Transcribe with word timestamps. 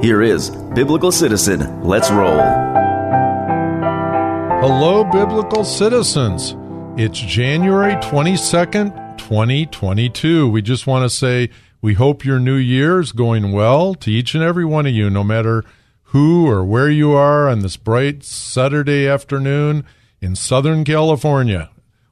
Here 0.00 0.22
is 0.22 0.50
Biblical 0.76 1.10
Citizen. 1.10 1.82
Let's 1.82 2.08
roll. 2.08 2.38
Hello, 4.60 5.02
Biblical 5.02 5.64
Citizens. 5.64 6.54
It's 6.96 7.18
January 7.18 7.94
22nd, 7.94 9.18
2022. 9.18 10.48
We 10.48 10.62
just 10.62 10.86
want 10.86 11.02
to 11.02 11.10
say 11.10 11.50
we 11.82 11.94
hope 11.94 12.24
your 12.24 12.38
new 12.38 12.54
year 12.54 13.00
is 13.00 13.10
going 13.10 13.50
well 13.50 13.92
to 13.96 14.12
each 14.12 14.36
and 14.36 14.44
every 14.44 14.64
one 14.64 14.86
of 14.86 14.92
you, 14.92 15.10
no 15.10 15.24
matter 15.24 15.64
who 16.04 16.46
or 16.48 16.64
where 16.64 16.88
you 16.88 17.10
are 17.10 17.48
on 17.48 17.58
this 17.58 17.76
bright 17.76 18.22
Saturday 18.22 19.08
afternoon 19.08 19.84
in 20.20 20.36
Southern 20.36 20.84
California 20.84 21.70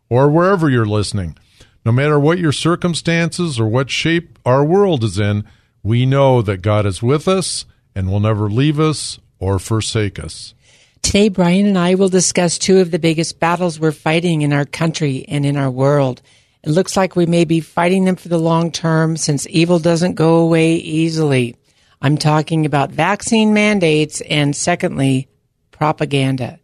or 0.08 0.28
wherever 0.28 0.68
you're 0.68 0.86
listening. 0.86 1.38
No 1.84 1.92
matter 1.92 2.18
what 2.18 2.40
your 2.40 2.50
circumstances 2.50 3.60
or 3.60 3.68
what 3.68 3.90
shape 3.90 4.40
our 4.44 4.64
world 4.64 5.04
is 5.04 5.20
in, 5.20 5.44
we 5.84 6.04
know 6.04 6.42
that 6.42 6.62
God 6.62 6.84
is 6.84 7.00
with 7.00 7.28
us 7.28 7.64
and 7.96 8.12
will 8.12 8.20
never 8.20 8.48
leave 8.48 8.78
us 8.78 9.18
or 9.40 9.58
forsake 9.58 10.20
us. 10.20 10.54
Today, 11.02 11.28
Brian 11.30 11.66
and 11.66 11.78
I 11.78 11.94
will 11.94 12.08
discuss 12.08 12.58
two 12.58 12.78
of 12.78 12.90
the 12.90 12.98
biggest 12.98 13.40
battles 13.40 13.80
we're 13.80 13.92
fighting 13.92 14.42
in 14.42 14.52
our 14.52 14.66
country 14.66 15.24
and 15.28 15.46
in 15.46 15.56
our 15.56 15.70
world. 15.70 16.20
It 16.62 16.70
looks 16.70 16.96
like 16.96 17.16
we 17.16 17.26
may 17.26 17.44
be 17.44 17.60
fighting 17.60 18.04
them 18.04 18.16
for 18.16 18.28
the 18.28 18.38
long 18.38 18.70
term 18.70 19.16
since 19.16 19.46
evil 19.48 19.78
doesn't 19.78 20.14
go 20.14 20.36
away 20.36 20.74
easily. 20.74 21.56
I'm 22.02 22.18
talking 22.18 22.66
about 22.66 22.90
vaccine 22.90 23.54
mandates 23.54 24.20
and 24.22 24.54
secondly, 24.54 25.28
propaganda. 25.70 26.60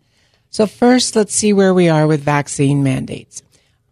So 0.50 0.66
first, 0.66 1.16
let's 1.16 1.34
see 1.34 1.52
where 1.52 1.72
we 1.72 1.88
are 1.88 2.06
with 2.06 2.20
vaccine 2.20 2.82
mandates. 2.82 3.42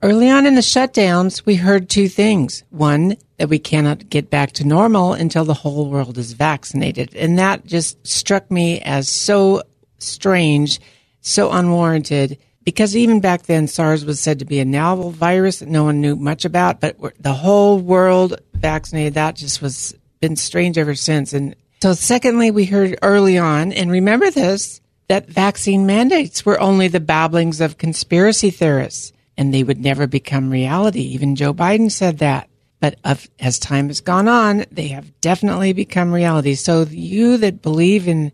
Early 0.02 0.30
on 0.30 0.46
in 0.46 0.54
the 0.54 0.62
shutdowns, 0.62 1.44
we 1.44 1.56
heard 1.56 1.90
two 1.90 2.08
things. 2.08 2.64
One, 2.70 3.16
that 3.36 3.50
we 3.50 3.58
cannot 3.58 4.08
get 4.08 4.30
back 4.30 4.52
to 4.52 4.66
normal 4.66 5.12
until 5.12 5.44
the 5.44 5.52
whole 5.52 5.90
world 5.90 6.16
is 6.16 6.32
vaccinated. 6.32 7.14
And 7.14 7.38
that 7.38 7.66
just 7.66 8.06
struck 8.06 8.50
me 8.50 8.80
as 8.80 9.10
so 9.10 9.62
strange, 9.98 10.80
so 11.20 11.52
unwarranted, 11.52 12.38
because 12.64 12.96
even 12.96 13.20
back 13.20 13.42
then, 13.42 13.66
SARS 13.66 14.06
was 14.06 14.20
said 14.20 14.38
to 14.38 14.46
be 14.46 14.58
a 14.58 14.64
novel 14.64 15.10
virus 15.10 15.58
that 15.58 15.68
no 15.68 15.84
one 15.84 16.00
knew 16.00 16.16
much 16.16 16.46
about, 16.46 16.80
but 16.80 16.96
the 17.18 17.34
whole 17.34 17.78
world 17.78 18.40
vaccinated, 18.54 19.14
that 19.14 19.36
just 19.36 19.60
was 19.60 19.94
been 20.20 20.36
strange 20.36 20.78
ever 20.78 20.94
since. 20.94 21.34
And 21.34 21.54
so 21.82 21.92
secondly, 21.92 22.50
we 22.50 22.64
heard 22.64 22.98
early 23.02 23.36
on, 23.36 23.72
and 23.74 23.90
remember 23.90 24.30
this, 24.30 24.80
that 25.08 25.28
vaccine 25.28 25.84
mandates 25.84 26.46
were 26.46 26.58
only 26.58 26.88
the 26.88 27.00
babblings 27.00 27.60
of 27.60 27.76
conspiracy 27.76 28.48
theorists 28.48 29.12
and 29.36 29.52
they 29.52 29.62
would 29.62 29.80
never 29.80 30.06
become 30.06 30.50
reality. 30.50 31.00
Even 31.00 31.36
Joe 31.36 31.54
Biden 31.54 31.90
said 31.90 32.18
that. 32.18 32.48
But 32.80 32.98
as 33.38 33.58
time 33.58 33.88
has 33.88 34.00
gone 34.00 34.26
on, 34.26 34.64
they 34.72 34.88
have 34.88 35.20
definitely 35.20 35.74
become 35.74 36.12
reality. 36.12 36.54
So 36.54 36.86
you 36.88 37.36
that 37.38 37.60
believe 37.60 38.08
in 38.08 38.32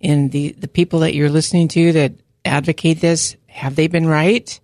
in 0.00 0.28
the, 0.28 0.52
the 0.52 0.68
people 0.68 1.00
that 1.00 1.14
you're 1.14 1.30
listening 1.30 1.68
to 1.68 1.92
that 1.92 2.12
advocate 2.44 3.00
this, 3.00 3.36
have 3.48 3.76
they 3.76 3.88
been 3.88 4.06
right? 4.06 4.60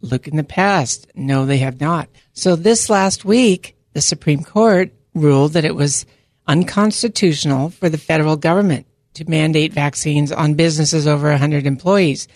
Look 0.00 0.28
in 0.28 0.36
the 0.36 0.44
past. 0.44 1.06
No, 1.14 1.46
they 1.46 1.58
have 1.58 1.80
not. 1.80 2.08
So 2.32 2.56
this 2.56 2.90
last 2.90 3.24
week, 3.24 3.76
the 3.94 4.02
Supreme 4.02 4.44
Court 4.44 4.92
ruled 5.14 5.54
that 5.54 5.64
it 5.64 5.74
was 5.74 6.04
unconstitutional 6.46 7.70
for 7.70 7.88
the 7.88 7.98
federal 7.98 8.36
government 8.36 8.86
to 9.14 9.28
mandate 9.28 9.72
vaccines 9.72 10.32
on 10.32 10.54
businesses 10.54 11.06
over 11.06 11.30
100 11.30 11.66
employees. 11.66 12.28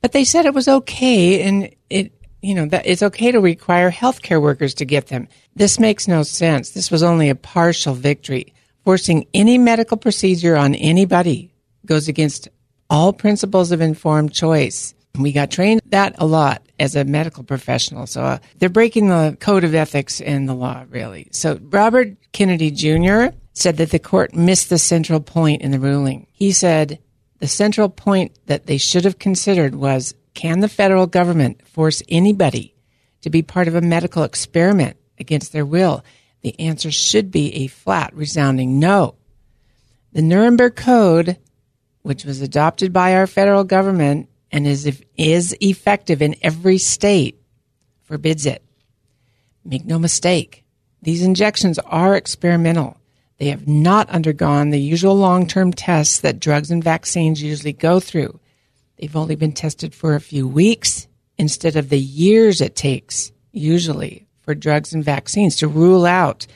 But 0.00 0.12
they 0.12 0.24
said 0.24 0.46
it 0.46 0.54
was 0.54 0.66
okay 0.66 1.42
and 1.42 1.70
it 1.88 2.12
you 2.42 2.54
know, 2.54 2.66
that 2.66 2.86
it's 2.86 3.02
okay 3.02 3.30
to 3.32 3.40
require 3.40 3.90
healthcare 3.90 4.42
workers 4.42 4.74
to 4.74 4.84
get 4.84 5.06
them. 5.06 5.28
This 5.54 5.78
makes 5.78 6.08
no 6.08 6.24
sense. 6.24 6.70
This 6.70 6.90
was 6.90 7.02
only 7.02 7.30
a 7.30 7.34
partial 7.34 7.94
victory. 7.94 8.52
Forcing 8.84 9.26
any 9.32 9.58
medical 9.58 9.96
procedure 9.96 10.56
on 10.56 10.74
anybody 10.74 11.54
goes 11.86 12.08
against 12.08 12.48
all 12.90 13.12
principles 13.12 13.70
of 13.70 13.80
informed 13.80 14.32
choice. 14.32 14.92
We 15.18 15.32
got 15.32 15.50
trained 15.50 15.82
that 15.86 16.14
a 16.18 16.26
lot 16.26 16.62
as 16.80 16.96
a 16.96 17.04
medical 17.04 17.44
professional. 17.44 18.06
So 18.06 18.22
uh, 18.22 18.38
they're 18.58 18.68
breaking 18.68 19.08
the 19.08 19.36
code 19.38 19.62
of 19.62 19.74
ethics 19.74 20.20
and 20.20 20.48
the 20.48 20.54
law, 20.54 20.84
really. 20.88 21.28
So 21.30 21.60
Robert 21.62 22.16
Kennedy 22.32 22.70
Jr. 22.70 23.36
said 23.52 23.76
that 23.76 23.90
the 23.90 23.98
court 23.98 24.34
missed 24.34 24.68
the 24.68 24.78
central 24.78 25.20
point 25.20 25.62
in 25.62 25.70
the 25.70 25.78
ruling. 25.78 26.26
He 26.32 26.52
said 26.52 26.98
the 27.38 27.48
central 27.48 27.88
point 27.88 28.36
that 28.46 28.66
they 28.66 28.78
should 28.78 29.04
have 29.04 29.18
considered 29.18 29.74
was 29.74 30.14
can 30.34 30.60
the 30.60 30.68
federal 30.68 31.06
government 31.06 31.66
force 31.66 32.02
anybody 32.08 32.74
to 33.22 33.30
be 33.30 33.42
part 33.42 33.68
of 33.68 33.74
a 33.74 33.80
medical 33.80 34.22
experiment 34.22 34.96
against 35.18 35.52
their 35.52 35.66
will? 35.66 36.04
The 36.42 36.58
answer 36.58 36.90
should 36.90 37.30
be 37.30 37.54
a 37.54 37.66
flat, 37.68 38.14
resounding 38.14 38.78
no. 38.78 39.16
The 40.12 40.22
Nuremberg 40.22 40.76
Code, 40.76 41.38
which 42.02 42.24
was 42.24 42.40
adopted 42.40 42.92
by 42.92 43.14
our 43.14 43.26
federal 43.26 43.64
government 43.64 44.28
and 44.50 44.66
is, 44.66 45.02
is 45.16 45.56
effective 45.60 46.20
in 46.20 46.36
every 46.42 46.78
state, 46.78 47.40
forbids 48.02 48.44
it. 48.44 48.62
Make 49.64 49.84
no 49.84 49.98
mistake, 49.98 50.62
these 51.02 51.22
injections 51.22 51.78
are 51.80 52.14
experimental. 52.14 52.96
They 53.38 53.48
have 53.48 53.66
not 53.66 54.08
undergone 54.08 54.70
the 54.70 54.80
usual 54.80 55.16
long 55.16 55.46
term 55.46 55.72
tests 55.72 56.20
that 56.20 56.38
drugs 56.38 56.70
and 56.70 56.82
vaccines 56.82 57.42
usually 57.42 57.72
go 57.72 57.98
through. 57.98 58.38
They've 59.02 59.16
only 59.16 59.34
been 59.34 59.50
tested 59.50 59.96
for 59.96 60.14
a 60.14 60.20
few 60.20 60.46
weeks 60.46 61.08
instead 61.36 61.74
of 61.74 61.88
the 61.88 61.98
years 61.98 62.60
it 62.60 62.76
takes, 62.76 63.32
usually, 63.50 64.28
for 64.42 64.54
drugs 64.54 64.94
and 64.94 65.04
vaccines 65.04 65.56
to 65.56 65.66
rule 65.66 66.06
out 66.06 66.46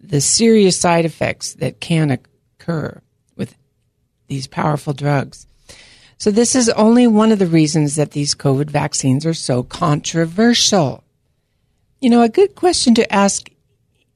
the 0.00 0.20
serious 0.20 0.76
side 0.76 1.04
effects 1.04 1.54
that 1.54 1.78
can 1.78 2.10
occur 2.10 3.00
with 3.36 3.54
these 4.26 4.48
powerful 4.48 4.94
drugs. 4.94 5.46
So, 6.18 6.32
this 6.32 6.56
is 6.56 6.68
only 6.70 7.06
one 7.06 7.30
of 7.30 7.38
the 7.38 7.46
reasons 7.46 7.94
that 7.94 8.10
these 8.10 8.34
COVID 8.34 8.68
vaccines 8.68 9.24
are 9.24 9.32
so 9.32 9.62
controversial. 9.62 11.04
You 12.00 12.10
know, 12.10 12.22
a 12.22 12.28
good 12.28 12.56
question 12.56 12.96
to 12.96 13.14
ask 13.14 13.48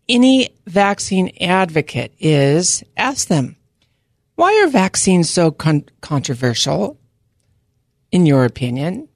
any 0.09 0.49
vaccine 0.67 1.31
advocate 1.41 2.15
is 2.19 2.83
ask 2.97 3.29
them, 3.29 3.55
why 4.35 4.61
are 4.61 4.69
vaccines 4.69 5.31
so 5.31 5.53
con- 5.53 5.85
controversial? 6.01 6.97
In 8.13 8.27
your 8.27 8.45
opinion, 8.45 9.09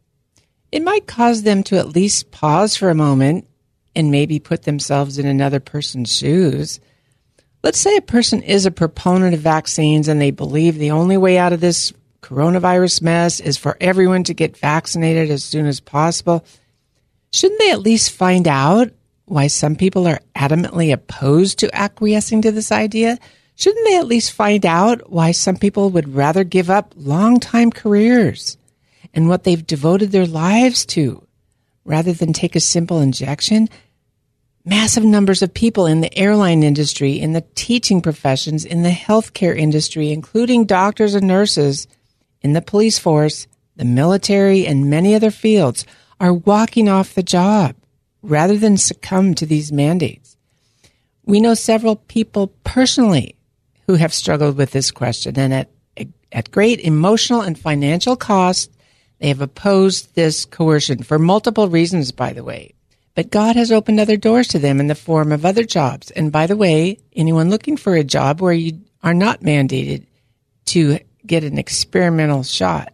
it 0.73 0.83
might 0.83 1.07
cause 1.07 1.43
them 1.43 1.63
to 1.65 1.79
at 1.79 1.95
least 1.95 2.31
pause 2.31 2.77
for 2.77 2.91
a 2.91 2.95
moment 2.95 3.47
and 3.95 4.11
maybe 4.11 4.39
put 4.39 4.63
themselves 4.63 5.19
in 5.19 5.27
another 5.27 5.61
person's 5.61 6.13
shoes. 6.13 6.81
Let's 7.63 7.81
say 7.81 7.97
a 7.97 8.03
person 8.03 8.43
is 8.43 8.67
a 8.67 8.71
proponent 8.71 9.35
of 9.35 9.41
vaccines 9.41 10.09
and 10.09 10.21
they 10.21 10.31
believe 10.31 10.77
the 10.77 10.91
only 10.91 11.17
way 11.17 11.39
out 11.39 11.53
of 11.53 11.61
this 11.61 11.93
coronavirus 12.23 13.03
mess 13.03 13.41
is 13.41 13.57
for 13.57 13.77
everyone 13.81 14.25
to 14.25 14.35
get 14.35 14.57
vaccinated 14.57 15.31
as 15.31 15.45
soon 15.45 15.67
as 15.67 15.81
possible. 15.81 16.45
Shouldn't 17.33 17.61
they 17.61 17.71
at 17.71 17.81
least 17.81 18.13
find 18.13 18.49
out 18.49 18.91
why 19.27 19.47
some 19.47 19.77
people 19.77 20.07
are 20.07 20.21
adamantly 20.35 20.93
opposed 20.93 21.59
to 21.61 21.75
acquiescing 21.75 22.43
to 22.43 22.53
this 22.53 22.73
idea? 22.73 23.19
Shouldn't 23.57 23.87
they 23.87 23.99
at 23.99 24.07
least 24.07 24.33
find 24.33 24.67
out 24.67 25.11
why 25.11 25.31
some 25.31 25.57
people 25.57 25.91
would 25.91 26.15
rather 26.15 26.45
give 26.45 26.71
up 26.71 26.93
long 26.97 27.41
time 27.41 27.71
careers? 27.71 28.57
And 29.15 29.29
what 29.29 29.45
they've 29.45 29.67
devoted 29.67 30.11
their 30.13 30.27
lives 30.27 30.85
to 30.85 31.27
rather 31.85 32.13
than 32.13 32.33
take 32.33 32.57
a 32.57 32.61
simple 32.61 33.01
injection, 33.01 33.69
massive 34.65 35.05
numbers 35.05 35.43
of 35.43 35.55
people 35.55 35.87
in 35.87 36.01
the 36.01 36.19
airline 36.19 36.63
industry, 36.63 37.21
in 37.21 37.33
the 37.33 37.45
teaching 37.55 38.03
professions, 38.03 38.65
in 38.65 38.83
the 38.83 38.91
healthcare 38.91 39.57
industry, 39.57 40.11
including 40.11 40.65
doctors 40.65 41.15
and 41.15 41.27
nurses, 41.27 41.87
in 42.43 42.53
the 42.53 42.63
police 42.63 42.99
force, 42.99 43.47
the 43.77 43.85
military, 43.85 44.67
and 44.67 44.91
many 44.91 45.15
other 45.15 45.31
fields, 45.31 45.87
are 46.21 46.33
walking 46.33 46.89
off 46.89 47.15
the 47.15 47.23
job 47.23 47.75
rather 48.23 48.57
than 48.57 48.77
succumb 48.77 49.35
to 49.35 49.47
these 49.47 49.71
mandates. 49.71 50.37
We 51.25 51.41
know 51.41 51.55
several 51.55 51.97
people 51.97 52.49
personally 52.65 53.37
who 53.87 53.95
have 53.95 54.15
struggled 54.15 54.57
with 54.57 54.73
this 54.73 54.91
question, 54.91 55.39
and 55.39 55.53
at, 55.53 55.69
at 56.33 56.51
great 56.51 56.81
emotional 56.81 57.43
and 57.43 57.59
financial 57.59 58.17
cost, 58.17 58.71
they 59.25 59.29
have 59.29 59.41
opposed 59.41 60.15
this 60.15 60.45
coercion 60.45 61.03
for 61.03 61.19
multiple 61.19 61.71
reasons, 61.71 62.13
by 62.13 62.35
the 62.35 62.45
way. 62.45 62.75
But 63.15 63.31
God 63.31 63.57
has 63.57 63.73
opened 63.73 63.99
other 63.99 64.19
doors 64.19 64.49
to 64.49 64.59
them 64.59 64.81
in 64.81 64.87
the 64.87 64.95
form 64.95 65.33
of 65.33 65.47
other 65.47 65.65
jobs. 65.65 66.11
And 66.11 66.31
by 66.31 66.47
the 66.47 66.59
way, 66.59 66.99
anyone 67.17 67.49
looking 67.49 67.79
for 67.79 67.95
a 67.95 68.05
job 68.05 68.43
where 68.43 68.53
you 68.53 68.83
are 69.03 69.15
not 69.15 69.41
mandated 69.41 70.05
to 70.67 70.99
get 71.27 71.43
an 71.43 71.57
experimental 71.57 72.43
shot, 72.43 72.93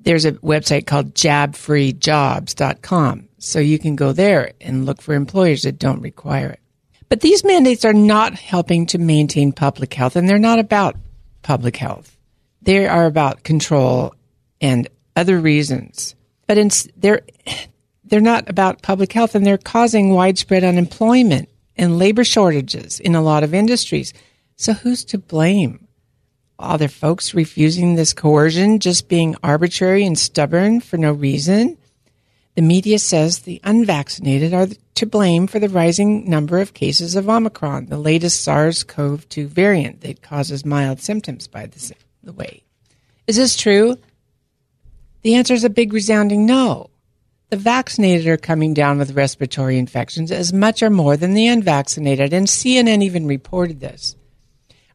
there's 0.00 0.24
a 0.24 0.32
website 0.32 0.88
called 0.88 1.14
jabfreejobs.com. 1.14 3.28
So 3.38 3.60
you 3.60 3.78
can 3.78 3.94
go 3.94 4.12
there 4.12 4.54
and 4.60 4.86
look 4.86 5.00
for 5.00 5.14
employers 5.14 5.62
that 5.62 5.78
don't 5.78 6.02
require 6.02 6.50
it. 6.50 6.58
But 7.08 7.20
these 7.20 7.44
mandates 7.44 7.84
are 7.84 7.92
not 7.92 8.34
helping 8.34 8.86
to 8.86 8.98
maintain 8.98 9.52
public 9.52 9.94
health, 9.94 10.16
and 10.16 10.28
they're 10.28 10.36
not 10.36 10.58
about 10.58 10.96
public 11.42 11.76
health. 11.76 12.16
They 12.60 12.88
are 12.88 13.06
about 13.06 13.44
control 13.44 14.16
and 14.60 14.88
other 15.16 15.38
reasons. 15.38 16.14
But 16.46 16.58
in, 16.58 16.70
they're, 16.96 17.22
they're 18.04 18.20
not 18.20 18.48
about 18.48 18.82
public 18.82 19.12
health 19.12 19.34
and 19.34 19.46
they're 19.46 19.58
causing 19.58 20.14
widespread 20.14 20.64
unemployment 20.64 21.48
and 21.76 21.98
labor 21.98 22.24
shortages 22.24 23.00
in 23.00 23.14
a 23.14 23.22
lot 23.22 23.42
of 23.42 23.54
industries. 23.54 24.12
So 24.56 24.72
who's 24.72 25.04
to 25.06 25.18
blame? 25.18 25.86
Other 26.58 26.88
folks 26.88 27.32
refusing 27.32 27.94
this 27.94 28.12
coercion, 28.12 28.80
just 28.80 29.08
being 29.08 29.36
arbitrary 29.42 30.04
and 30.04 30.18
stubborn 30.18 30.80
for 30.80 30.98
no 30.98 31.12
reason? 31.12 31.78
The 32.54 32.62
media 32.62 32.98
says 32.98 33.38
the 33.38 33.60
unvaccinated 33.64 34.52
are 34.52 34.66
to 34.96 35.06
blame 35.06 35.46
for 35.46 35.58
the 35.58 35.70
rising 35.70 36.28
number 36.28 36.60
of 36.60 36.74
cases 36.74 37.16
of 37.16 37.28
Omicron, 37.30 37.86
the 37.86 37.96
latest 37.96 38.42
SARS 38.42 38.84
CoV 38.84 39.26
2 39.30 39.46
variant 39.46 40.02
that 40.02 40.20
causes 40.20 40.66
mild 40.66 41.00
symptoms, 41.00 41.48
by 41.48 41.70
the 42.22 42.32
way. 42.34 42.62
Is 43.26 43.36
this 43.36 43.56
true? 43.56 43.96
The 45.22 45.34
answer 45.34 45.54
is 45.54 45.64
a 45.64 45.70
big 45.70 45.92
resounding 45.92 46.46
no. 46.46 46.90
The 47.50 47.56
vaccinated 47.56 48.26
are 48.28 48.36
coming 48.36 48.74
down 48.74 48.98
with 48.98 49.16
respiratory 49.16 49.76
infections 49.76 50.30
as 50.30 50.52
much 50.52 50.82
or 50.82 50.90
more 50.90 51.16
than 51.16 51.34
the 51.34 51.48
unvaccinated, 51.48 52.32
and 52.32 52.46
CNN 52.46 53.02
even 53.02 53.26
reported 53.26 53.80
this. 53.80 54.14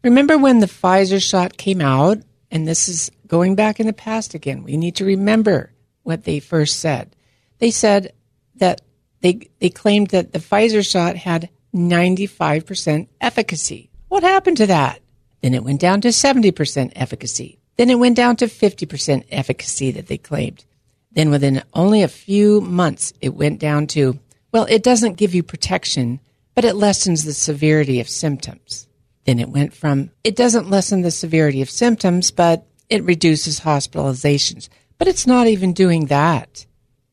Remember 0.03 0.37
when 0.37 0.59
the 0.59 0.67
Pfizer 0.67 1.21
shot 1.21 1.57
came 1.57 1.81
out? 1.81 2.19
And 2.51 2.67
this 2.67 2.87
is 2.87 3.11
going 3.27 3.55
back 3.55 3.79
in 3.79 3.87
the 3.87 3.93
past 3.93 4.33
again. 4.33 4.63
We 4.63 4.77
need 4.77 4.95
to 4.97 5.05
remember 5.05 5.73
what 6.03 6.23
they 6.23 6.39
first 6.39 6.79
said. 6.79 7.15
They 7.59 7.71
said 7.71 8.13
that 8.55 8.81
they, 9.21 9.49
they 9.59 9.69
claimed 9.69 10.09
that 10.09 10.31
the 10.31 10.39
Pfizer 10.39 10.89
shot 10.89 11.15
had 11.15 11.49
95% 11.73 13.07
efficacy. 13.19 13.89
What 14.07 14.23
happened 14.23 14.57
to 14.57 14.67
that? 14.67 15.01
Then 15.41 15.53
it 15.53 15.63
went 15.63 15.81
down 15.81 16.01
to 16.01 16.09
70% 16.09 16.93
efficacy. 16.95 17.59
Then 17.77 17.89
it 17.89 17.99
went 17.99 18.15
down 18.15 18.37
to 18.37 18.47
50% 18.47 19.25
efficacy 19.31 19.91
that 19.91 20.07
they 20.07 20.17
claimed. 20.17 20.65
Then 21.11 21.29
within 21.29 21.63
only 21.73 22.03
a 22.03 22.07
few 22.07 22.61
months, 22.61 23.13
it 23.21 23.33
went 23.33 23.59
down 23.59 23.87
to, 23.87 24.19
well, 24.51 24.65
it 24.69 24.83
doesn't 24.83 25.17
give 25.17 25.33
you 25.33 25.43
protection, 25.43 26.19
but 26.53 26.65
it 26.65 26.75
lessens 26.75 27.23
the 27.23 27.33
severity 27.33 27.99
of 27.99 28.09
symptoms. 28.09 28.87
Then 29.25 29.39
it 29.39 29.49
went 29.49 29.73
from, 29.73 30.11
it 30.23 30.35
doesn't 30.35 30.69
lessen 30.69 31.01
the 31.01 31.11
severity 31.11 31.61
of 31.61 31.69
symptoms, 31.69 32.31
but 32.31 32.65
it 32.89 33.03
reduces 33.03 33.61
hospitalizations. 33.61 34.69
But 34.97 35.07
it's 35.07 35.27
not 35.27 35.47
even 35.47 35.73
doing 35.73 36.05
that. 36.05 36.65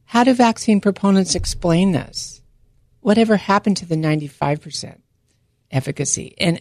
How 0.05 0.25
do 0.25 0.35
vaccine 0.35 0.81
proponents 0.81 1.35
explain 1.35 1.93
this? 1.93 2.43
Whatever 3.01 3.37
happened 3.37 3.79
to 3.79 3.87
the 3.87 3.97
95% 3.97 4.99
efficacy? 5.71 6.35
And 6.39 6.61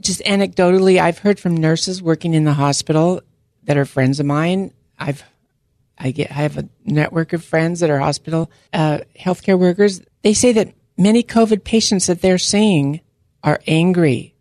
just 0.00 0.20
anecdotally, 0.22 0.98
I've 0.98 1.18
heard 1.18 1.38
from 1.38 1.56
nurses 1.56 2.02
working 2.02 2.34
in 2.34 2.44
the 2.44 2.54
hospital 2.54 3.22
that 3.64 3.76
are 3.76 3.84
friends 3.84 4.20
of 4.20 4.26
mine. 4.26 4.72
I've 4.98 5.24
I 5.98 6.12
get 6.12 6.30
I 6.30 6.34
have 6.34 6.56
a 6.56 6.68
network 6.84 7.32
of 7.32 7.44
friends 7.44 7.80
that 7.80 7.90
are 7.90 7.98
hospital 7.98 8.50
uh, 8.72 9.00
healthcare 9.18 9.58
workers. 9.58 10.00
They 10.22 10.34
say 10.34 10.52
that 10.52 10.74
many 10.96 11.22
COVID 11.22 11.64
patients 11.64 12.06
that 12.06 12.22
they're 12.22 12.38
seeing 12.38 13.00
are 13.42 13.60
angry. 13.66 14.34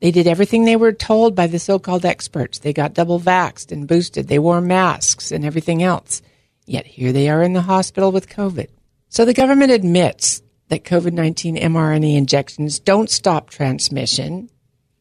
They 0.00 0.10
did 0.10 0.26
everything 0.26 0.64
they 0.64 0.76
were 0.76 0.92
told 0.92 1.34
by 1.34 1.46
the 1.46 1.58
so-called 1.58 2.04
experts. 2.04 2.58
They 2.58 2.72
got 2.72 2.94
double 2.94 3.18
vaxxed 3.18 3.72
and 3.72 3.88
boosted. 3.88 4.28
They 4.28 4.38
wore 4.38 4.60
masks 4.60 5.32
and 5.32 5.44
everything 5.44 5.82
else. 5.82 6.20
Yet 6.66 6.86
here 6.86 7.12
they 7.12 7.28
are 7.30 7.42
in 7.42 7.54
the 7.54 7.62
hospital 7.62 8.12
with 8.12 8.28
COVID. 8.28 8.68
So 9.08 9.24
the 9.24 9.32
government 9.32 9.72
admits 9.72 10.42
that 10.68 10.84
COVID-19 10.84 11.62
mRNA 11.62 12.16
injections 12.16 12.78
don't 12.78 13.08
stop 13.08 13.50
transmission 13.50 14.50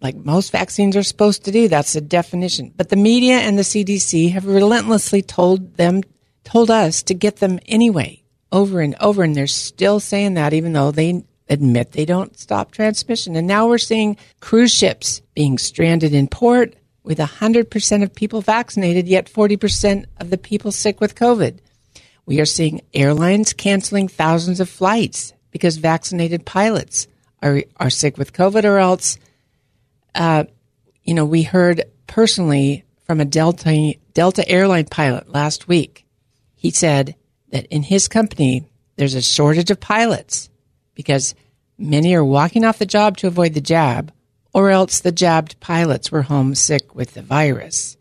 like 0.02 0.16
most 0.16 0.52
vaccines 0.52 0.96
are 0.96 1.04
supposed 1.04 1.46
to 1.46 1.52
do. 1.52 1.68
That's 1.68 1.94
the 1.94 2.02
definition. 2.02 2.74
But 2.76 2.90
the 2.90 2.96
media 2.96 3.36
and 3.36 3.58
the 3.58 3.64
CDC 3.64 4.32
have 4.32 4.46
relentlessly 4.46 5.22
told 5.22 5.78
them, 5.78 6.04
told 6.44 6.70
us 6.70 7.04
to 7.04 7.14
get 7.14 7.38
them 7.38 7.60
anyway, 7.66 8.24
over 8.52 8.82
and 8.82 8.96
over. 9.00 9.24
And 9.24 9.36
they're 9.36 9.48
still 9.48 10.00
saying 10.00 10.36
that, 10.36 10.54
even 10.54 10.74
though 10.74 10.92
they 10.92 11.24
admit 11.50 11.92
they 11.92 12.06
don't 12.06 12.38
stop 12.38 12.72
transmission. 12.72 13.36
And 13.36 13.48
now 13.48 13.68
we're 13.68 13.78
seeing 13.78 14.18
cruise 14.40 14.74
ships 14.74 15.22
being 15.34 15.58
stranded 15.58 16.14
in 16.14 16.28
port 16.28 16.76
with 17.04 17.20
100% 17.20 18.04
of 18.04 18.16
people 18.16 18.42
vaccinated, 18.42 19.08
yet 19.08 19.32
40% 19.32 20.06
of 20.20 20.30
the 20.30 20.38
people 20.38 20.72
sick 20.72 21.00
with 21.00 21.16
COVID. 21.16 21.60
We 22.26 22.40
are 22.40 22.46
seeing 22.46 22.82
airlines 22.94 23.54
canceling 23.54 24.08
thousands 24.08 24.60
of 24.60 24.70
flights 24.70 25.34
because 25.52 25.78
vaccinated 25.78 26.46
pilots 26.46 27.08
are, 27.44 27.64
are 27.78 27.92
sick 27.92 28.18
with 28.18 28.34
COVID 28.34 28.64
or 28.66 28.80
else 28.80 29.20
uh, 30.16 30.46
you 31.04 31.14
know, 31.14 31.26
we 31.26 31.44
heard 31.44 31.84
personally 32.08 32.84
from 33.06 33.20
a 33.20 33.26
Delta 33.26 33.94
Delta 34.14 34.48
airline 34.48 34.86
pilot 34.86 35.30
last 35.30 35.68
week. 35.68 36.06
He 36.56 36.72
said 36.72 37.16
that 37.50 37.66
in 37.68 37.84
his 37.84 38.08
company 38.08 38.68
there's 38.96 39.14
a 39.14 39.22
shortage 39.22 39.70
of 39.70 39.80
pilots 39.80 40.50
because 40.96 41.36
many 41.78 42.16
are 42.16 42.24
walking 42.24 42.64
off 42.64 42.80
the 42.80 42.86
job 42.86 43.18
to 43.18 43.28
avoid 43.28 43.54
the 43.54 43.62
jab, 43.62 44.12
or 44.54 44.70
else 44.70 45.02
the 45.02 45.12
jabbed 45.12 45.60
pilots 45.60 46.12
were 46.12 46.24
homesick 46.24 46.96
with 46.96 47.14
the 47.14 47.22
virus. 47.22 47.98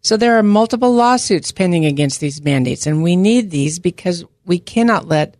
So 0.00 0.16
there 0.16 0.38
are 0.38 0.42
multiple 0.42 0.94
lawsuits 0.94 1.50
pending 1.50 1.84
against 1.86 2.20
these 2.20 2.42
mandates, 2.42 2.86
and 2.86 3.02
we 3.02 3.16
need 3.16 3.50
these 3.50 3.78
because 3.78 4.24
we 4.46 4.58
cannot 4.58 5.08
let 5.08 5.36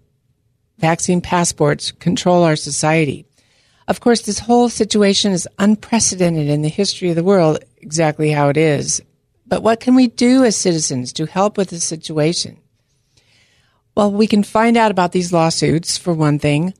vaccine 0.78 1.20
passports 1.20 1.92
control 1.92 2.42
our 2.42 2.56
society. 2.56 3.26
Of 3.86 4.00
course, 4.00 4.22
this 4.22 4.38
whole 4.38 4.68
situation 4.68 5.32
is 5.32 5.48
unprecedented 5.58 6.48
in 6.48 6.62
the 6.62 6.68
history 6.68 7.10
of 7.10 7.16
the 7.16 7.24
world, 7.24 7.58
exactly 7.78 8.30
how 8.30 8.48
it 8.48 8.56
is. 8.56 9.02
But 9.46 9.62
what 9.62 9.80
can 9.80 9.94
we 9.94 10.06
do 10.06 10.44
as 10.44 10.56
citizens 10.56 11.12
to 11.14 11.26
help 11.26 11.58
with 11.58 11.68
the 11.68 11.80
situation? 11.80 12.58
Well, 13.94 14.10
we 14.10 14.26
can 14.26 14.42
find 14.42 14.76
out 14.76 14.90
about 14.90 15.12
these 15.12 15.32
lawsuits, 15.32 15.98
for 15.98 16.14
one 16.14 16.38
thing. 16.38 16.74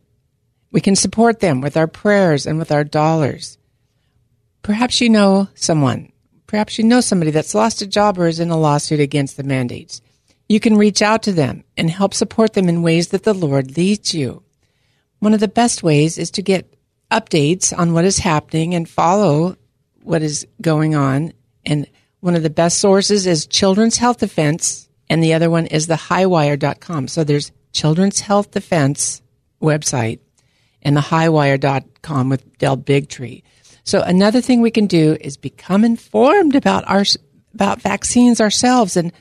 We 0.72 0.80
can 0.80 0.96
support 0.96 1.40
them 1.40 1.60
with 1.60 1.76
our 1.76 1.86
prayers 1.86 2.46
and 2.46 2.58
with 2.58 2.72
our 2.72 2.84
dollars. 2.84 3.58
Perhaps 4.62 5.00
you 5.00 5.10
know 5.10 5.48
someone. 5.54 6.10
Perhaps 6.46 6.78
you 6.78 6.84
know 6.84 7.00
somebody 7.00 7.30
that's 7.30 7.54
lost 7.54 7.82
a 7.82 7.86
job 7.86 8.18
or 8.18 8.26
is 8.26 8.40
in 8.40 8.50
a 8.50 8.56
lawsuit 8.56 8.98
against 8.98 9.36
the 9.36 9.44
mandates. 9.44 10.00
You 10.48 10.58
can 10.58 10.76
reach 10.76 11.02
out 11.02 11.22
to 11.24 11.32
them 11.32 11.64
and 11.76 11.90
help 11.90 12.14
support 12.14 12.54
them 12.54 12.68
in 12.68 12.82
ways 12.82 13.08
that 13.08 13.22
the 13.22 13.34
Lord 13.34 13.76
leads 13.76 14.14
you. 14.14 14.42
One 15.20 15.34
of 15.34 15.40
the 15.40 15.48
best 15.48 15.82
ways 15.82 16.18
is 16.18 16.30
to 16.32 16.42
get 16.42 16.73
updates 17.10 17.76
on 17.76 17.92
what 17.92 18.04
is 18.04 18.18
happening 18.18 18.74
and 18.74 18.88
follow 18.88 19.56
what 20.02 20.22
is 20.22 20.46
going 20.60 20.94
on. 20.94 21.32
And 21.64 21.88
one 22.20 22.34
of 22.34 22.42
the 22.42 22.50
best 22.50 22.78
sources 22.78 23.26
is 23.26 23.46
Children's 23.46 23.96
Health 23.96 24.18
Defense, 24.18 24.88
and 25.08 25.22
the 25.22 25.34
other 25.34 25.50
one 25.50 25.66
is 25.66 25.86
the 25.86 25.94
highwire.com. 25.94 27.08
So 27.08 27.24
there's 27.24 27.52
Children's 27.72 28.20
Health 28.20 28.50
Defense 28.50 29.22
website 29.60 30.20
and 30.82 30.96
the 30.96 31.00
highwire.com 31.00 32.28
with 32.28 32.58
Del 32.58 32.76
Bigtree. 32.76 33.42
So 33.84 34.00
another 34.00 34.40
thing 34.40 34.60
we 34.60 34.70
can 34.70 34.86
do 34.86 35.16
is 35.20 35.36
become 35.36 35.84
informed 35.84 36.54
about 36.54 36.88
our 36.88 37.04
about 37.52 37.80
vaccines 37.80 38.40
ourselves 38.40 38.96
and 38.96 39.12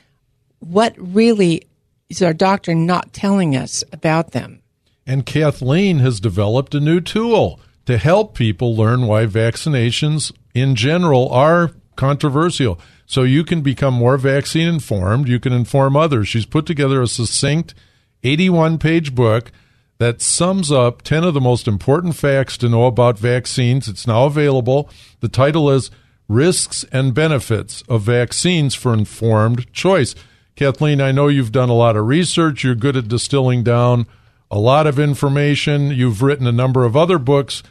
what 0.59 0.95
really 0.97 1.67
is 2.09 2.21
our 2.21 2.33
doctor 2.33 2.73
not 2.73 3.13
telling 3.13 3.55
us 3.55 3.83
about 3.91 4.31
them. 4.31 4.61
And 5.05 5.25
Kathleen 5.25 5.99
has 5.99 6.19
developed 6.19 6.73
a 6.73 6.79
new 6.79 7.01
tool 7.01 7.59
to 7.85 7.97
help 7.97 8.35
people 8.35 8.75
learn 8.75 9.07
why 9.07 9.25
vaccinations 9.25 10.31
in 10.53 10.75
general 10.75 11.29
are 11.29 11.71
controversial. 11.95 12.79
So 13.05 13.23
you 13.23 13.43
can 13.43 13.61
become 13.61 13.93
more 13.93 14.17
vaccine 14.17 14.67
informed. 14.67 15.27
You 15.27 15.39
can 15.39 15.53
inform 15.53 15.95
others. 15.95 16.27
She's 16.27 16.45
put 16.45 16.65
together 16.65 17.01
a 17.01 17.07
succinct 17.07 17.73
81 18.23 18.77
page 18.77 19.13
book 19.13 19.51
that 19.99 20.21
sums 20.21 20.71
up 20.71 21.01
10 21.01 21.23
of 21.23 21.33
the 21.33 21.41
most 21.41 21.67
important 21.67 22.15
facts 22.15 22.57
to 22.57 22.69
know 22.69 22.85
about 22.85 23.19
vaccines. 23.19 23.87
It's 23.87 24.07
now 24.07 24.25
available. 24.25 24.89
The 25.19 25.29
title 25.29 25.69
is 25.69 25.91
Risks 26.27 26.85
and 26.91 27.13
Benefits 27.13 27.83
of 27.87 28.01
Vaccines 28.01 28.75
for 28.75 28.93
Informed 28.93 29.71
Choice. 29.73 30.15
Kathleen, 30.55 31.01
I 31.01 31.11
know 31.11 31.27
you've 31.27 31.51
done 31.51 31.69
a 31.69 31.75
lot 31.75 31.95
of 31.95 32.07
research. 32.07 32.63
You're 32.63 32.75
good 32.75 32.97
at 32.97 33.07
distilling 33.07 33.63
down 33.63 34.07
a 34.49 34.57
lot 34.57 34.87
of 34.87 34.99
information. 34.99 35.91
You've 35.91 36.21
written 36.21 36.47
a 36.47 36.51
number 36.51 36.85
of 36.85 36.95
other 36.95 37.17
books. 37.17 37.63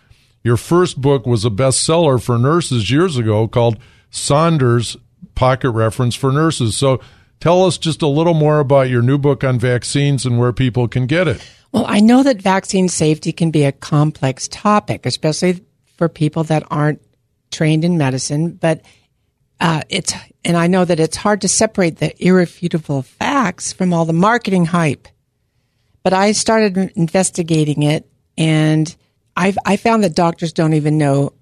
Your 0.43 0.57
first 0.57 1.01
book 1.01 1.27
was 1.27 1.45
a 1.45 1.51
bestseller 1.51 2.23
for 2.23 2.39
nurses 2.39 2.91
years 2.91 3.17
ago 3.17 3.47
called 3.47 3.79
Saunders 4.11 4.97
Pocket 5.35 5.71
Reference 5.71 6.15
for 6.15 6.33
Nurses. 6.33 6.77
So 6.77 7.01
tell 7.41 7.65
us 7.65 7.79
just 7.79 8.03
a 8.03 8.09
little 8.09 8.35
more 8.35 8.59
about 8.59 8.91
your 8.91 9.03
new 9.03 9.19
book 9.19 9.45
on 9.45 9.59
vaccines 9.59 10.27
and 10.27 10.39
where 10.39 10.53
people 10.53 10.89
can 10.89 11.07
get 11.07 11.29
it. 11.29 11.47
Well, 11.71 11.87
I 11.87 12.01
know 12.01 12.23
that 12.23 12.43
vaccine 12.43 12.89
safety 12.89 13.33
can 13.33 13.51
be 13.51 13.65
a 13.65 13.73
complex 13.73 14.49
topic, 14.49 15.07
especially 15.07 15.65
for 15.97 16.09
people 16.09 16.45
that 16.45 16.65
aren't 16.71 17.01
trained 17.51 17.85
in 17.85 17.97
medicine, 17.97 18.53
but 18.53 18.83
uh, 19.61 19.83
it's 19.89 20.13
and 20.45 20.57
I 20.57 20.67
know 20.67 20.85
that 20.85 20.99
it's 20.99 21.17
hard 21.17 21.43
to 21.43 21.49
separate 21.49 21.99
the 21.99 22.13
irrefutable 22.25 23.03
facts 23.03 23.73
from 23.73 23.93
all 23.93 24.05
the 24.05 24.13
marketing 24.13 24.67
hype. 24.67 25.07
But 26.03 26.13
I 26.13 26.33
started 26.33 26.77
investigating 26.97 27.85
it, 27.85 28.11
and 28.37 28.95
I've 29.37 29.59
I 29.65 29.77
found 29.77 30.05
that 30.05 30.15
doctors 30.15 30.53
don't 30.53 30.75
even 30.75 30.99
know 30.99 31.33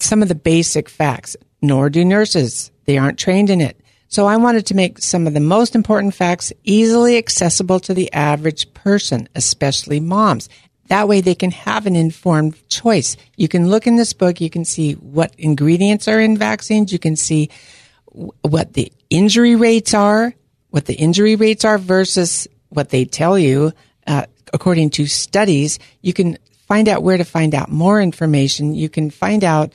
some 0.00 0.22
of 0.22 0.28
the 0.28 0.34
basic 0.34 0.88
facts, 0.88 1.36
nor 1.62 1.90
do 1.90 2.04
nurses. 2.04 2.70
They 2.84 2.98
aren't 2.98 3.18
trained 3.18 3.50
in 3.50 3.60
it. 3.60 3.80
So 4.08 4.26
I 4.26 4.36
wanted 4.36 4.66
to 4.66 4.76
make 4.76 4.98
some 4.98 5.26
of 5.26 5.34
the 5.34 5.40
most 5.40 5.74
important 5.74 6.14
facts 6.14 6.52
easily 6.64 7.18
accessible 7.18 7.80
to 7.80 7.94
the 7.94 8.12
average 8.12 8.72
person, 8.72 9.28
especially 9.34 10.00
moms. 10.00 10.48
That 10.88 11.08
way 11.08 11.20
they 11.20 11.34
can 11.34 11.50
have 11.50 11.86
an 11.86 11.96
informed 11.96 12.68
choice. 12.68 13.16
You 13.36 13.48
can 13.48 13.68
look 13.68 13.86
in 13.86 13.96
this 13.96 14.12
book, 14.12 14.40
you 14.40 14.50
can 14.50 14.64
see 14.64 14.92
what 14.92 15.34
ingredients 15.36 16.06
are 16.06 16.20
in 16.20 16.36
vaccines, 16.36 16.92
you 16.92 17.00
can 17.00 17.16
see 17.16 17.50
what 18.42 18.74
the 18.74 18.92
injury 19.10 19.56
rates 19.56 19.94
are, 19.94 20.32
what 20.70 20.86
the 20.86 20.94
injury 20.94 21.34
rates 21.34 21.64
are 21.64 21.78
versus 21.78 22.46
what 22.68 22.90
they 22.90 23.04
tell 23.04 23.36
you, 23.36 23.72
uh, 24.06 24.26
according 24.52 24.90
to 24.90 25.06
studies. 25.06 25.80
You 26.02 26.12
can 26.12 26.38
find 26.66 26.88
out 26.88 27.02
where 27.02 27.16
to 27.16 27.24
find 27.24 27.54
out 27.54 27.70
more 27.70 28.00
information. 28.00 28.74
You 28.74 28.88
can 28.88 29.10
find 29.10 29.44
out 29.44 29.72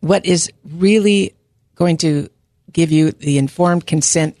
what 0.00 0.24
is 0.24 0.50
really 0.64 1.34
going 1.74 1.98
to 1.98 2.28
give 2.72 2.92
you 2.92 3.12
the 3.12 3.38
informed 3.38 3.86
consent 3.86 4.36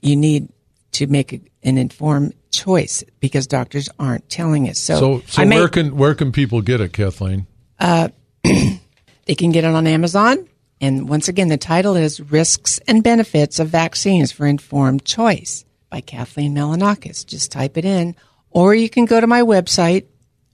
you 0.00 0.16
need 0.16 0.48
to 0.92 1.06
make 1.06 1.32
an 1.62 1.78
informed 1.78 2.34
choice 2.50 3.02
because 3.20 3.46
doctors 3.46 3.88
aren't 3.98 4.28
telling 4.28 4.68
us. 4.68 4.78
So, 4.78 4.98
so, 4.98 5.22
so 5.26 5.44
may, 5.44 5.58
where 5.58 5.68
can 5.68 5.96
where 5.96 6.14
can 6.14 6.32
people 6.32 6.60
get 6.60 6.80
it, 6.80 6.92
Kathleen? 6.92 7.46
Uh, 7.78 8.08
they 8.42 9.34
can 9.36 9.52
get 9.52 9.64
it 9.64 9.74
on 9.74 9.86
Amazon. 9.86 10.48
And 10.80 11.08
once 11.08 11.28
again, 11.28 11.48
the 11.48 11.56
title 11.56 11.94
is 11.94 12.20
Risks 12.20 12.80
and 12.88 13.04
Benefits 13.04 13.60
of 13.60 13.68
Vaccines 13.68 14.32
for 14.32 14.46
Informed 14.46 15.04
Choice 15.04 15.64
by 15.90 16.00
Kathleen 16.00 16.54
Melonakos. 16.54 17.24
Just 17.24 17.52
type 17.52 17.78
it 17.78 17.84
in. 17.84 18.16
Or 18.50 18.74
you 18.74 18.90
can 18.90 19.04
go 19.04 19.20
to 19.20 19.26
my 19.26 19.42
website, 19.42 20.06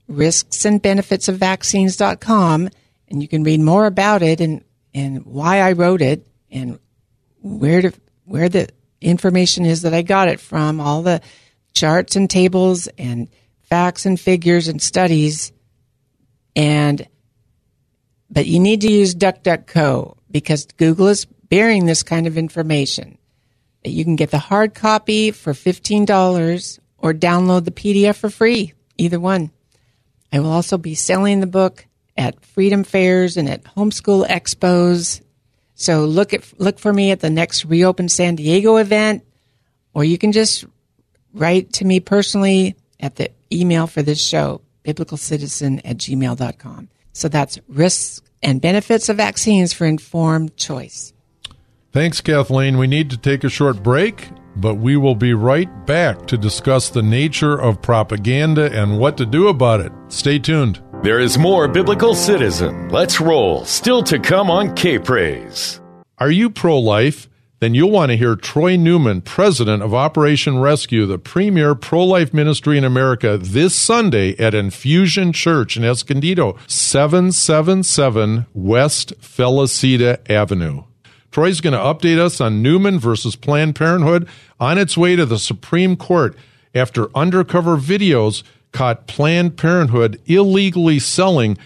risksandbenefitsofvaccines.com, 0.09 2.69
and 3.07 3.21
you 3.21 3.27
can 3.27 3.43
read 3.43 3.59
more 3.59 3.85
about 3.85 4.23
it 4.23 4.41
and, 4.41 4.63
and 4.93 5.25
why 5.25 5.61
I 5.61 5.73
wrote 5.73 6.01
it 6.01 6.25
and 6.51 6.79
where 7.41 7.81
to, 7.81 7.93
where 8.25 8.49
the 8.49 8.69
information 9.01 9.65
is 9.65 9.83
that 9.83 9.93
I 9.93 10.01
got 10.01 10.27
it 10.27 10.39
from, 10.39 10.79
all 10.79 11.03
the 11.03 11.21
charts 11.73 12.15
and 12.15 12.29
tables 12.29 12.87
and 12.97 13.29
facts 13.61 14.05
and 14.05 14.19
figures 14.19 14.67
and 14.67 14.81
studies. 14.81 15.51
And, 16.55 17.07
but 18.29 18.47
you 18.47 18.59
need 18.59 18.81
to 18.81 18.91
use 18.91 19.15
DuckDuckGo 19.15 20.17
because 20.29 20.65
Google 20.77 21.07
is 21.07 21.25
bearing 21.25 21.85
this 21.85 22.03
kind 22.03 22.27
of 22.27 22.37
information. 22.37 23.17
You 23.83 24.03
can 24.03 24.15
get 24.15 24.31
the 24.31 24.39
hard 24.39 24.73
copy 24.73 25.31
for 25.31 25.53
$15 25.53 26.79
or 26.97 27.13
download 27.13 27.65
the 27.65 27.71
PDF 27.71 28.17
for 28.17 28.29
free, 28.29 28.73
either 28.97 29.19
one. 29.19 29.51
I 30.31 30.39
will 30.39 30.51
also 30.51 30.77
be 30.77 30.95
selling 30.95 31.39
the 31.39 31.47
book 31.47 31.85
at 32.17 32.43
freedom 32.45 32.83
fairs 32.83 33.37
and 33.37 33.49
at 33.49 33.63
homeschool 33.63 34.27
expos. 34.27 35.21
So 35.75 36.05
look 36.05 36.33
at 36.33 36.59
look 36.59 36.79
for 36.79 36.91
me 36.91 37.11
at 37.11 37.21
the 37.21 37.29
next 37.29 37.65
Reopen 37.65 38.09
San 38.09 38.35
Diego 38.35 38.77
event, 38.77 39.23
or 39.93 40.03
you 40.03 40.17
can 40.17 40.31
just 40.31 40.65
write 41.33 41.73
to 41.73 41.85
me 41.85 41.99
personally 41.99 42.75
at 42.99 43.15
the 43.15 43.29
email 43.51 43.87
for 43.87 44.01
this 44.01 44.21
show, 44.21 44.61
biblicalcitizen 44.83 45.81
at 45.85 45.97
gmail.com. 45.97 46.89
So 47.13 47.27
that's 47.27 47.59
risks 47.67 48.21
and 48.43 48.61
benefits 48.61 49.09
of 49.09 49.17
vaccines 49.17 49.73
for 49.73 49.85
informed 49.85 50.55
choice. 50.57 51.13
Thanks, 51.91 52.21
Kathleen. 52.21 52.77
We 52.77 52.87
need 52.87 53.09
to 53.09 53.17
take 53.17 53.43
a 53.43 53.49
short 53.49 53.81
break, 53.81 54.29
but 54.55 54.75
we 54.75 54.97
will 54.97 55.15
be 55.15 55.33
right 55.33 55.69
back 55.85 56.27
to 56.27 56.37
discuss 56.37 56.89
the 56.89 57.01
nature 57.01 57.59
of 57.59 57.81
propaganda 57.81 58.71
and 58.71 58.99
what 58.99 59.17
to 59.17 59.25
do 59.25 59.47
about 59.47 59.79
it. 59.79 59.91
Stay 60.07 60.39
tuned. 60.39 60.81
There 61.03 61.19
is 61.19 61.37
more 61.37 61.67
Biblical 61.67 62.13
Citizen. 62.15 62.89
Let's 62.89 63.21
roll. 63.21 63.65
Still 63.65 64.03
to 64.03 64.19
come 64.19 64.51
on 64.51 64.75
K 64.75 64.99
Praise. 64.99 65.79
Are 66.17 66.31
you 66.31 66.49
pro 66.49 66.77
life? 66.79 67.29
then 67.59 67.73
you'll 67.73 67.91
want 67.91 68.09
to 68.09 68.17
hear 68.17 68.35
Troy 68.35 68.77
Newman, 68.77 69.21
president 69.21 69.83
of 69.83 69.93
Operation 69.93 70.59
Rescue, 70.59 71.05
the 71.05 71.19
premier 71.19 71.75
pro 71.75 72.05
life 72.05 72.33
ministry 72.33 72.77
in 72.77 72.85
America, 72.85 73.37
this 73.37 73.75
Sunday 73.75 74.35
at 74.37 74.53
Infusion 74.53 75.33
Church 75.33 75.75
in 75.75 75.83
Escondido, 75.83 76.57
777 76.67 78.45
West 78.53 79.13
Felicita 79.19 80.19
Avenue. 80.29 80.83
Troy's 81.31 81.61
going 81.61 81.73
to 81.73 81.79
update 81.79 82.17
us 82.17 82.41
on 82.41 82.61
Newman 82.61 82.99
versus 82.99 83.35
Planned 83.35 83.75
Parenthood 83.75 84.27
on 84.59 84.77
its 84.77 84.97
way 84.97 85.15
to 85.15 85.25
the 85.25 85.39
Supreme 85.39 85.95
Court 85.95 86.35
after 86.73 87.15
undercover 87.15 87.77
videos 87.77 88.43
caught 88.71 89.07
Planned 89.07 89.57
Parenthood 89.57 90.21
illegally 90.25 90.99
selling 90.99 91.57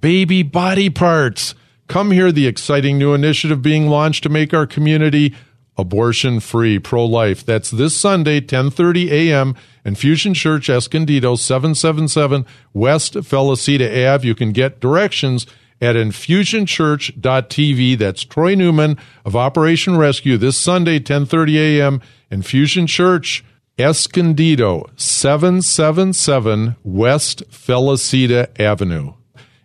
baby 0.00 0.42
body 0.42 0.90
parts. 0.90 1.54
Come 1.88 2.10
hear 2.10 2.32
the 2.32 2.46
exciting 2.46 2.98
new 2.98 3.14
initiative 3.14 3.62
being 3.62 3.88
launched 3.88 4.22
to 4.22 4.28
make 4.28 4.54
our 4.54 4.66
community 4.66 5.34
abortion 5.76 6.40
free, 6.40 6.78
pro 6.78 7.04
life. 7.04 7.44
That's 7.44 7.70
this 7.70 7.96
Sunday, 7.96 8.40
10:30 8.40 9.10
a.m. 9.10 9.56
Infusion 9.84 10.34
Church, 10.34 10.68
Escondido, 10.68 11.36
777 11.36 12.44
West 12.74 13.14
Felicita 13.14 14.06
Ave. 14.06 14.26
You 14.26 14.34
can 14.34 14.52
get 14.52 14.80
directions 14.80 15.46
at 15.80 15.96
infusionchurch.tv. 15.96 17.98
That's 17.98 18.24
Troy 18.24 18.54
Newman 18.54 18.98
of 19.24 19.34
Operation 19.36 19.96
Rescue 19.96 20.36
this 20.36 20.56
Sunday, 20.56 21.00
10:30 21.00 21.78
a.m. 21.78 22.00
Infusion 22.30 22.86
Church, 22.86 23.44
Escondido, 23.78 24.88
777 24.96 26.76
West 26.84 27.42
Felicita 27.50 28.48
Avenue 28.60 29.14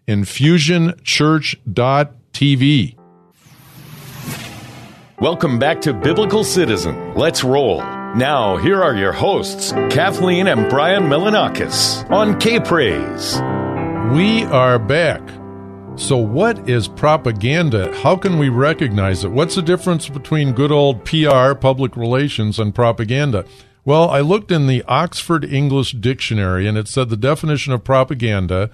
infusionchurch.tv. 0.08 2.98
Welcome 5.22 5.60
back 5.60 5.80
to 5.82 5.94
Biblical 5.94 6.44
Citizen. 6.44 7.14
Let's 7.16 7.44
roll. 7.44 7.78
Now, 8.16 8.58
here 8.58 8.84
are 8.84 8.96
your 8.96 9.14
hosts, 9.14 9.72
Kathleen 9.72 10.48
and 10.48 10.70
Brian 10.70 11.04
Melonakos 11.04 12.10
on 12.12 12.40
K 12.40 12.60
Praise. 12.60 13.36
We 14.16 14.44
are 14.46 14.78
back. 14.78 15.22
So, 15.98 16.18
what 16.18 16.70
is 16.70 16.90
propaganda? 16.90 17.96
How 17.96 18.18
can 18.18 18.38
we 18.38 18.50
recognize 18.50 19.24
it? 19.24 19.32
What's 19.32 19.56
the 19.56 19.62
difference 19.62 20.10
between 20.10 20.52
good 20.52 20.72
old 20.72 21.06
PR, 21.06 21.54
public 21.54 21.96
relations, 21.96 22.60
and 22.60 22.76
propaganda? 22.76 23.46
Well, 23.86 24.10
I 24.10 24.20
looked 24.20 24.52
in 24.52 24.68
the 24.68 24.84
Oxford 24.90 25.46
English 25.46 25.94
Dictionary 25.94 26.68
and 26.68 26.78
it 26.78 26.90
said 26.90 27.08
the 27.08 27.16
definition 27.16 27.72
of 27.72 27.86
propaganda 27.86 28.70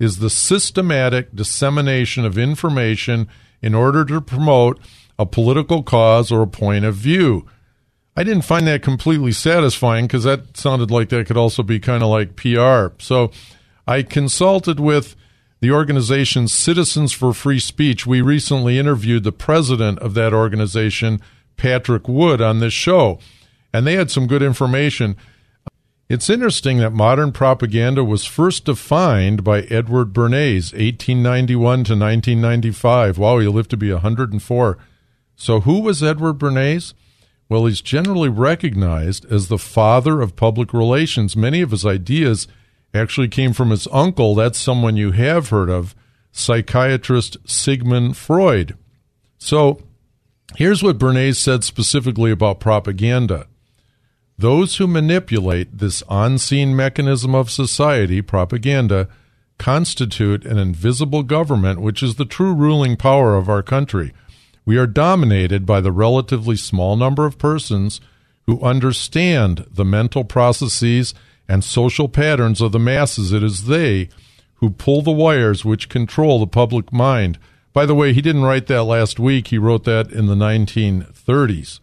is 0.00 0.18
the 0.18 0.28
systematic 0.28 1.32
dissemination 1.34 2.24
of 2.24 2.36
information 2.36 3.28
in 3.62 3.74
order 3.74 4.04
to 4.06 4.20
promote 4.20 4.80
a 5.16 5.24
political 5.24 5.84
cause 5.84 6.32
or 6.32 6.42
a 6.42 6.48
point 6.48 6.84
of 6.84 6.96
view. 6.96 7.46
I 8.16 8.24
didn't 8.24 8.42
find 8.42 8.66
that 8.66 8.82
completely 8.82 9.32
satisfying 9.32 10.06
because 10.06 10.24
that 10.24 10.56
sounded 10.56 10.90
like 10.90 11.10
that 11.10 11.28
could 11.28 11.36
also 11.36 11.62
be 11.62 11.78
kind 11.78 12.02
of 12.02 12.08
like 12.08 12.34
PR. 12.34 12.88
So 12.98 13.30
I 13.86 14.02
consulted 14.02 14.80
with 14.80 15.14
the 15.60 15.70
organization 15.70 16.48
Citizens 16.48 17.12
for 17.12 17.32
Free 17.32 17.58
Speech. 17.58 18.06
We 18.06 18.20
recently 18.20 18.78
interviewed 18.78 19.24
the 19.24 19.32
president 19.32 19.98
of 20.00 20.14
that 20.14 20.34
organization, 20.34 21.20
Patrick 21.56 22.08
Wood, 22.08 22.40
on 22.40 22.60
this 22.60 22.72
show, 22.72 23.18
and 23.72 23.86
they 23.86 23.94
had 23.94 24.10
some 24.10 24.26
good 24.26 24.42
information. 24.42 25.16
It's 26.08 26.28
interesting 26.28 26.78
that 26.78 26.90
modern 26.90 27.32
propaganda 27.32 28.04
was 28.04 28.26
first 28.26 28.66
defined 28.66 29.42
by 29.42 29.62
Edward 29.62 30.12
Bernays, 30.12 30.72
1891 30.72 31.58
to 31.58 31.92
1995. 31.92 33.16
Wow, 33.18 33.38
he 33.38 33.48
lived 33.48 33.70
to 33.70 33.76
be 33.78 33.90
104. 33.90 34.78
So, 35.36 35.60
who 35.60 35.80
was 35.80 36.02
Edward 36.02 36.38
Bernays? 36.38 36.92
Well, 37.48 37.66
he's 37.66 37.80
generally 37.80 38.28
recognized 38.28 39.30
as 39.32 39.48
the 39.48 39.58
father 39.58 40.20
of 40.20 40.36
public 40.36 40.72
relations. 40.72 41.36
Many 41.36 41.60
of 41.60 41.70
his 41.70 41.86
ideas 41.86 42.46
actually 42.94 43.28
came 43.28 43.52
from 43.52 43.70
his 43.70 43.88
uncle. 43.92 44.34
That's 44.34 44.58
someone 44.58 44.96
you 44.96 45.12
have 45.12 45.48
heard 45.48 45.68
of, 45.68 45.94
psychiatrist 46.32 47.36
Sigmund 47.44 48.16
Freud. 48.16 48.76
So 49.38 49.80
here's 50.56 50.82
what 50.82 50.98
Bernays 50.98 51.36
said 51.36 51.64
specifically 51.64 52.30
about 52.30 52.60
propaganda. 52.60 53.46
Those 54.38 54.76
who 54.76 54.86
manipulate 54.86 55.78
this 55.78 56.02
unseen 56.08 56.74
mechanism 56.74 57.34
of 57.34 57.50
society, 57.50 58.20
propaganda, 58.22 59.08
constitute 59.58 60.44
an 60.44 60.58
invisible 60.58 61.22
government, 61.22 61.80
which 61.80 62.02
is 62.02 62.16
the 62.16 62.24
true 62.24 62.52
ruling 62.52 62.96
power 62.96 63.36
of 63.36 63.48
our 63.48 63.62
country. 63.62 64.12
We 64.64 64.76
are 64.78 64.86
dominated 64.86 65.66
by 65.66 65.80
the 65.80 65.92
relatively 65.92 66.56
small 66.56 66.96
number 66.96 67.26
of 67.26 67.38
persons 67.38 68.00
who 68.46 68.60
understand 68.60 69.66
the 69.70 69.84
mental 69.84 70.24
processes 70.24 71.14
and 71.48 71.62
social 71.62 72.08
patterns 72.08 72.60
of 72.60 72.72
the 72.72 72.78
masses. 72.78 73.32
It 73.32 73.42
is 73.42 73.66
they 73.66 74.08
who 74.56 74.70
pull 74.70 75.02
the 75.02 75.10
wires 75.10 75.64
which 75.64 75.88
control 75.88 76.40
the 76.40 76.46
public 76.46 76.92
mind. 76.92 77.38
By 77.72 77.86
the 77.86 77.94
way, 77.94 78.12
he 78.12 78.22
didn't 78.22 78.44
write 78.44 78.66
that 78.68 78.84
last 78.84 79.18
week, 79.18 79.48
he 79.48 79.58
wrote 79.58 79.84
that 79.84 80.10
in 80.12 80.26
the 80.26 80.34
1930s. 80.34 81.80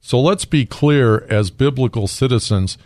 So 0.00 0.20
let's 0.20 0.44
be 0.44 0.64
clear 0.64 1.26
as 1.28 1.50
biblical 1.50 2.06
citizens 2.06 2.78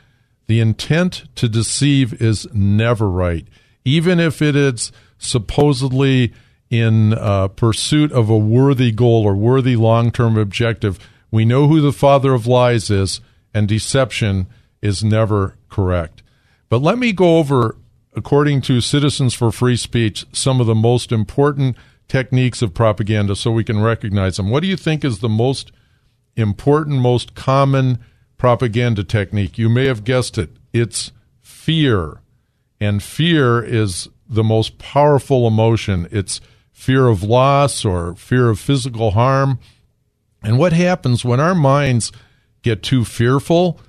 the 0.47 0.59
intent 0.59 1.29
to 1.37 1.49
deceive 1.49 2.21
is 2.21 2.49
never 2.53 3.09
right, 3.09 3.47
even 3.85 4.19
if 4.19 4.43
it 4.43 4.57
is 4.57 4.91
supposedly 5.17 6.33
in 6.71 7.15
uh, 7.15 7.47
pursuit 7.49 8.11
of 8.11 8.29
a 8.29 8.37
worthy 8.37 8.91
goal 8.91 9.25
or 9.25 9.37
worthy 9.37 9.77
long 9.77 10.11
term 10.11 10.37
objective. 10.37 10.99
We 11.31 11.45
know 11.45 11.69
who 11.69 11.81
the 11.81 11.93
father 11.93 12.33
of 12.33 12.49
lies 12.49 12.91
is, 12.91 13.21
and 13.55 13.69
deception 13.69 14.49
is 14.83 15.05
never 15.05 15.57
correct. 15.69 16.23
But 16.69 16.83
let 16.83 16.99
me 16.99 17.13
go 17.13 17.39
over, 17.39 17.77
according 18.15 18.63
to 18.63 18.81
Citizens 18.81 19.35
for 19.35 19.51
Free 19.51 19.77
Speech, 19.77 20.27
some 20.33 20.61
of 20.61 20.67
the 20.67 20.75
most 20.75 21.13
important 21.13 21.77
techniques 22.09 22.63
of 22.63 22.75
propaganda 22.75 23.37
so 23.37 23.51
we 23.51 23.65
can 23.65 23.81
recognize 23.81 24.37
them. 24.37 24.51
What 24.51 24.61
do 24.61 24.69
you 24.69 24.77
think 24.77 25.05
is 25.05 25.19
the 25.19 25.29
most 25.29 25.73
important, 26.37 27.01
most 27.01 27.35
common 27.35 27.99
propaganda 28.37 29.05
technique? 29.05 29.59
You 29.59 29.69
may 29.69 29.87
have 29.87 30.05
guessed 30.05 30.39
it. 30.39 30.51
It's 30.73 31.13
fear. 31.41 32.21
And 32.81 33.03
fear 33.03 33.63
is 33.63 34.09
the 34.29 34.45
most 34.45 34.79
powerful 34.79 35.47
emotion. 35.47 36.09
It's 36.11 36.41
fear 36.73 37.09
of 37.09 37.23
loss 37.23 37.85
or 37.85 38.15
fear 38.15 38.49
of 38.49 38.59
physical 38.59 39.11
harm. 39.11 39.59
And 40.43 40.59
what 40.59 40.73
happens 40.73 41.25
when 41.25 41.41
our 41.41 41.55
minds 41.55 42.11
get 42.63 42.83
too 42.83 43.05
fearful? 43.05 43.81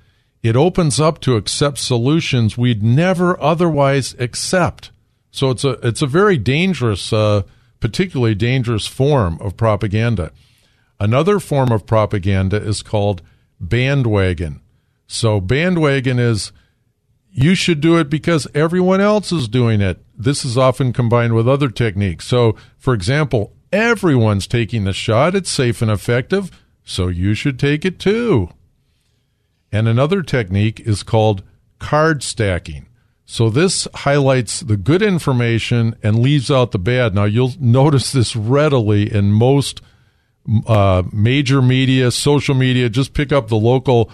It 0.43 0.55
opens 0.55 0.99
up 0.99 1.19
to 1.21 1.35
accept 1.35 1.77
solutions 1.77 2.57
we'd 2.57 2.81
never 2.81 3.39
otherwise 3.41 4.15
accept. 4.17 4.91
So 5.29 5.51
it's 5.51 5.63
a 5.63 5.71
it's 5.87 6.01
a 6.01 6.07
very 6.07 6.37
dangerous, 6.37 7.13
uh, 7.13 7.43
particularly 7.79 8.35
dangerous 8.35 8.87
form 8.87 9.37
of 9.39 9.55
propaganda. 9.55 10.31
Another 10.99 11.39
form 11.39 11.71
of 11.71 11.85
propaganda 11.85 12.57
is 12.57 12.81
called 12.81 13.21
bandwagon. 13.59 14.61
So 15.07 15.39
bandwagon 15.39 16.19
is 16.19 16.51
you 17.31 17.55
should 17.55 17.79
do 17.79 17.97
it 17.97 18.09
because 18.09 18.47
everyone 18.53 18.99
else 18.99 19.31
is 19.31 19.47
doing 19.47 19.79
it. 19.79 20.03
This 20.17 20.43
is 20.43 20.57
often 20.57 20.91
combined 20.91 21.33
with 21.33 21.47
other 21.47 21.69
techniques. 21.69 22.25
So, 22.27 22.55
for 22.77 22.93
example, 22.93 23.53
everyone's 23.71 24.47
taking 24.47 24.83
the 24.83 24.93
shot, 24.93 25.33
it's 25.33 25.49
safe 25.49 25.81
and 25.81 25.89
effective, 25.89 26.51
so 26.83 27.07
you 27.07 27.33
should 27.33 27.57
take 27.57 27.85
it 27.85 27.99
too. 27.99 28.49
And 29.71 29.87
another 29.87 30.21
technique 30.21 30.79
is 30.81 31.03
called 31.03 31.43
card 31.79 32.23
stacking. 32.23 32.87
So 33.25 33.49
this 33.49 33.87
highlights 33.93 34.59
the 34.59 34.75
good 34.77 35.01
information 35.01 35.95
and 36.03 36.19
leaves 36.19 36.51
out 36.51 36.71
the 36.71 36.79
bad. 36.79 37.15
Now 37.15 37.23
you'll 37.23 37.53
notice 37.59 38.11
this 38.11 38.35
readily 38.35 39.11
in 39.11 39.31
most 39.31 39.81
uh, 40.67 41.03
major 41.13 41.61
media, 41.61 42.11
social 42.11 42.55
media. 42.55 42.89
Just 42.89 43.13
pick 43.13 43.31
up 43.31 43.47
the 43.47 43.55
local 43.55 44.11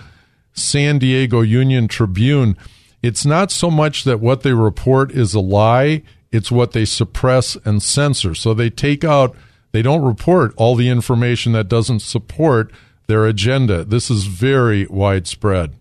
San 0.53 0.99
Diego 0.99 1.41
Union 1.41 1.87
Tribune 1.87 2.55
it's 3.01 3.25
not 3.25 3.51
so 3.51 3.69
much 3.69 4.03
that 4.03 4.19
what 4.19 4.41
they 4.41 4.53
report 4.53 5.11
is 5.11 5.33
a 5.33 5.39
lie, 5.39 6.03
it's 6.31 6.51
what 6.51 6.71
they 6.71 6.85
suppress 6.85 7.55
and 7.63 7.81
censor. 7.81 8.33
So 8.33 8.53
they 8.53 8.69
take 8.69 9.03
out, 9.03 9.35
they 9.71 9.81
don't 9.81 10.03
report 10.03 10.53
all 10.57 10.75
the 10.75 10.89
information 10.89 11.51
that 11.53 11.69
doesn't 11.69 12.01
support 12.01 12.71
their 13.07 13.25
agenda. 13.25 13.83
This 13.83 14.11
is 14.11 14.25
very 14.25 14.85
widespread. 14.87 15.73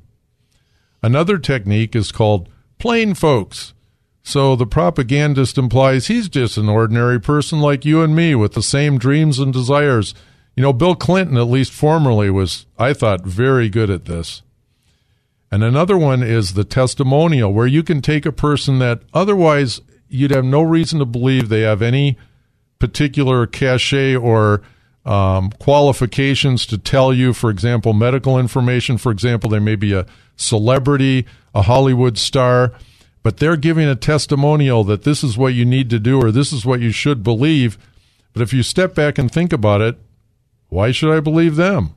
Another 1.03 1.39
technique 1.39 1.95
is 1.95 2.11
called 2.11 2.49
plain 2.79 3.15
folks. 3.15 3.75
So 4.23 4.57
the 4.57 4.67
propagandist 4.67 5.57
implies 5.57 6.07
he's 6.07 6.29
just 6.29 6.57
an 6.57 6.69
ordinary 6.69 7.21
person 7.21 7.61
like 7.61 7.85
you 7.85 8.03
and 8.03 8.17
me 8.17 8.35
with 8.35 8.55
the 8.55 8.63
same 8.63 8.99
dreams 8.99 9.39
and 9.39 9.53
desires. 9.53 10.15
You 10.57 10.63
know, 10.63 10.73
Bill 10.73 10.97
Clinton, 10.97 11.37
at 11.37 11.43
least 11.43 11.73
formerly, 11.73 12.31
was, 12.31 12.67
I 12.79 12.93
thought, 12.93 13.25
very 13.25 13.69
good 13.69 13.91
at 13.91 14.07
this. 14.07 14.43
And 15.51 15.63
another 15.63 15.97
one 15.97 16.25
is 16.25 16.55
the 16.55 16.65
testimonial, 16.65 17.53
where 17.53 17.69
you 17.69 17.85
can 17.85 18.03
take 18.03 18.27
a 18.27 18.33
person 18.33 18.81
that 18.81 19.03
otherwise 19.15 19.81
you'd 20.09 20.33
have 20.33 20.45
no 20.45 20.63
reason 20.63 20.99
to 20.99 21.05
believe 21.05 21.49
they 21.49 21.61
have 21.61 21.83
any 21.83 22.17
particular 22.79 23.47
cachet 23.47 24.17
or 24.17 24.63
um, 25.07 25.51
qualifications 25.61 26.67
to 26.67 26.77
tell 26.77 27.15
you, 27.15 27.33
for 27.33 27.49
example, 27.49 27.93
medical 27.93 28.39
information. 28.39 28.99
For 28.99 29.13
example, 29.13 29.49
they 29.49 29.61
may 29.61 29.77
be 29.77 29.93
a 29.93 30.05
celebrity, 30.35 31.27
a 31.55 31.63
Hollywood 31.63 32.19
star, 32.19 32.73
but 33.23 33.39
they're 33.39 33.57
giving 33.57 33.89
a 33.89 33.95
testimonial 33.95 34.85
that 34.85 35.05
this 35.05 35.23
is 35.23 35.39
what 35.39 35.55
you 35.55 35.65
need 35.65 35.91
to 35.91 36.01
do 36.01 36.21
or 36.21 36.31
this 36.31 36.53
is 36.53 36.67
what 36.67 36.81
you 36.81 36.91
should 36.91 37.23
believe. 37.23 37.79
But 38.33 38.43
if 38.43 38.53
you 38.53 38.63
step 38.63 38.95
back 38.95 39.17
and 39.17 39.31
think 39.31 39.53
about 39.53 39.81
it, 39.81 39.97
why 40.69 40.91
should 40.91 41.17
I 41.17 41.21
believe 41.21 41.57
them? 41.57 41.95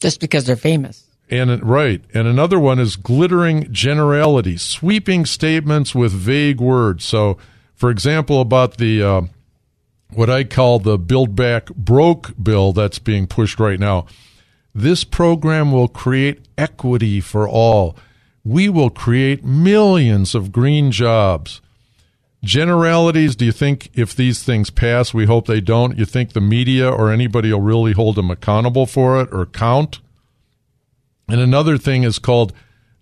Just 0.00 0.18
because 0.18 0.44
they're 0.44 0.56
famous. 0.56 1.06
And 1.30 1.62
right, 1.64 2.02
and 2.12 2.26
another 2.26 2.58
one 2.58 2.78
is 2.78 2.96
glittering 2.96 3.72
generality, 3.72 4.56
sweeping 4.56 5.24
statements 5.24 5.94
with 5.94 6.12
vague 6.12 6.60
words. 6.60 7.04
So, 7.04 7.38
for 7.74 7.90
example, 7.90 8.40
about 8.40 8.76
the 8.76 9.02
uh, 9.02 9.22
what 10.14 10.30
I 10.30 10.44
call 10.44 10.78
the 10.78 10.98
Build 10.98 11.34
Back 11.34 11.66
Broke 11.74 12.32
bill 12.42 12.72
that's 12.72 12.98
being 12.98 13.26
pushed 13.26 13.58
right 13.58 13.80
now. 13.80 14.06
This 14.74 15.04
program 15.04 15.72
will 15.72 15.88
create 15.88 16.46
equity 16.56 17.20
for 17.20 17.48
all. 17.48 17.96
We 18.44 18.68
will 18.68 18.90
create 18.90 19.44
millions 19.44 20.34
of 20.34 20.52
green 20.52 20.90
jobs. 20.90 21.60
Generalities, 22.42 23.36
do 23.36 23.44
you 23.44 23.52
think 23.52 23.90
if 23.94 24.16
these 24.16 24.42
things 24.42 24.70
pass, 24.70 25.14
we 25.14 25.26
hope 25.26 25.46
they 25.46 25.60
don't, 25.60 25.96
you 25.96 26.04
think 26.04 26.32
the 26.32 26.40
media 26.40 26.90
or 26.90 27.10
anybody 27.12 27.52
will 27.52 27.60
really 27.60 27.92
hold 27.92 28.16
them 28.16 28.30
accountable 28.30 28.86
for 28.86 29.20
it 29.20 29.28
or 29.32 29.46
count? 29.46 30.00
And 31.28 31.40
another 31.40 31.78
thing 31.78 32.02
is 32.02 32.18
called 32.18 32.52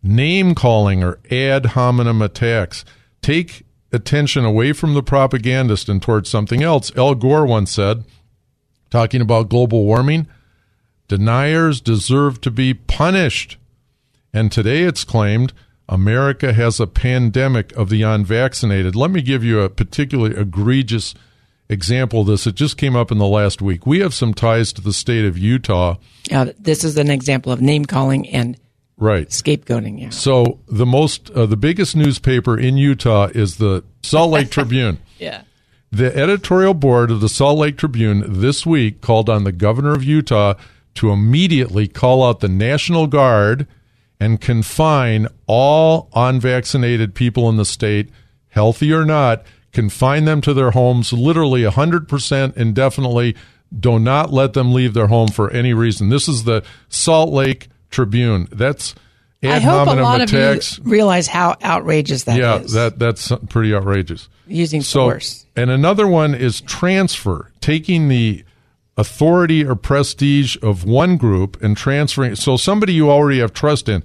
name 0.03 0.55
calling 0.55 1.03
or 1.03 1.18
ad 1.31 1.66
hominem 1.66 2.20
attacks. 2.20 2.85
Take 3.23 3.64
attention 3.92 4.44
away 4.44 4.72
from 4.72 4.94
the 4.94 5.03
propagandist 5.03 5.88
and 5.88 6.00
towards 6.00 6.29
something 6.29 6.62
else. 6.62 6.94
Al 6.96 7.14
Gore 7.14 7.46
once 7.46 7.72
said, 7.72 8.05
talking 8.90 9.20
about 9.20 9.48
global 9.48 9.85
warming, 9.85 10.26
deniers 11.09 11.81
deserve 11.81 12.40
to 12.42 12.50
be 12.50 12.74
punished. 12.74 13.57
And 14.33 14.53
today 14.53 14.83
it's 14.83 15.05
claimed 15.05 15.53
America 15.88 16.53
has 16.53 16.79
a 16.79 16.87
pandemic 16.87 17.72
of 17.72 17.88
the 17.88 18.03
unvaccinated. 18.03 18.94
Let 18.94 19.11
me 19.11 19.22
give 19.22 19.42
you 19.42 19.61
a 19.61 19.68
particularly 19.68 20.37
egregious 20.37 21.14
example 21.68 22.20
of 22.20 22.29
this. 22.29 22.46
It 22.46 22.55
just 22.55 22.76
came 22.76 22.94
up 22.94 23.11
in 23.11 23.18
the 23.18 23.26
last 23.26 23.61
week. 23.61 23.87
We 23.87 23.98
have 24.00 24.14
some 24.14 24.33
ties 24.33 24.72
to 24.74 24.83
the 24.83 24.92
state 24.92 25.24
of 25.24 25.37
Utah. 25.37 25.96
Uh, 26.31 26.53
this 26.59 26.85
is 26.85 26.96
an 26.96 27.11
example 27.11 27.50
of 27.50 27.61
name 27.61 27.85
calling 27.87 28.29
and 28.29 28.57
right 29.01 29.29
scapegoating. 29.29 30.01
Yeah. 30.01 30.11
So 30.11 30.61
the 30.69 30.87
most, 30.87 31.31
uh, 31.31 31.47
the 31.47 31.57
biggest 31.57 31.97
newspaper 31.97 32.57
in 32.57 32.77
Utah 32.77 33.29
is 33.35 33.57
the 33.57 33.83
Salt 34.03 34.31
Lake 34.31 34.51
Tribune. 34.53 34.99
yeah. 35.19 35.43
The 35.93 36.17
editorial 36.17 36.75
board 36.75 37.11
of 37.11 37.21
the 37.21 37.29
Salt 37.29 37.59
Lake 37.59 37.77
Tribune 37.77 38.23
this 38.41 38.65
week 38.65 39.01
called 39.01 39.29
on 39.29 39.43
the 39.43 39.51
governor 39.51 39.93
of 39.93 40.05
Utah 40.05 40.55
to 40.95 41.11
immediately 41.11 41.89
call 41.89 42.23
out 42.25 42.39
the 42.39 42.49
National 42.49 43.09
Guard 43.09 43.67
and 44.21 44.41
confine 44.41 45.27
all 45.49 46.09
unvaccinated 46.15 47.15
people 47.17 47.49
in 47.49 47.57
the 47.57 47.65
state, 47.65 48.09
healthy 48.51 48.93
or 48.93 49.05
not, 49.05 49.43
confine 49.73 50.27
them 50.27 50.41
to 50.43 50.55
their 50.55 50.71
homes 50.73 51.13
literally 51.13 51.63
100% 51.63 52.57
indefinitely. 52.57 53.35
Do 53.77 53.99
not 53.99 54.33
let 54.33 54.53
them 54.53 54.73
leave 54.73 54.95
their 54.95 55.07
home 55.09 55.29
for 55.29 55.51
any 55.51 55.73
reason. 55.75 56.09
This 56.09 56.29
is 56.29 56.45
the 56.45 56.63
Salt 56.89 57.31
Lake 57.31 57.69
Tribune. 57.90 58.48
That's 58.50 58.94
I 59.42 59.59
hope 59.59 59.88
a 59.88 60.00
lot 60.00 60.20
attacks. 60.20 60.79
of 60.79 60.87
you 60.87 60.92
realize 60.92 61.26
how 61.26 61.57
outrageous 61.62 62.24
that 62.24 62.38
yeah, 62.38 62.59
is. 62.59 62.72
that 62.72 62.98
that's 62.98 63.33
pretty 63.48 63.74
outrageous. 63.74 64.29
Using 64.46 64.83
so, 64.83 65.05
force. 65.05 65.46
And 65.57 65.70
another 65.70 66.07
one 66.07 66.35
is 66.35 66.61
transfer, 66.61 67.50
taking 67.61 68.09
the 68.09 68.44
authority 68.96 69.64
or 69.64 69.74
prestige 69.74 70.57
of 70.62 70.85
one 70.85 71.16
group 71.16 71.61
and 71.62 71.76
transferring. 71.76 72.35
So 72.35 72.57
somebody 72.57 72.92
you 72.92 73.11
already 73.11 73.38
have 73.38 73.55
trust 73.55 73.88
in. 73.88 74.03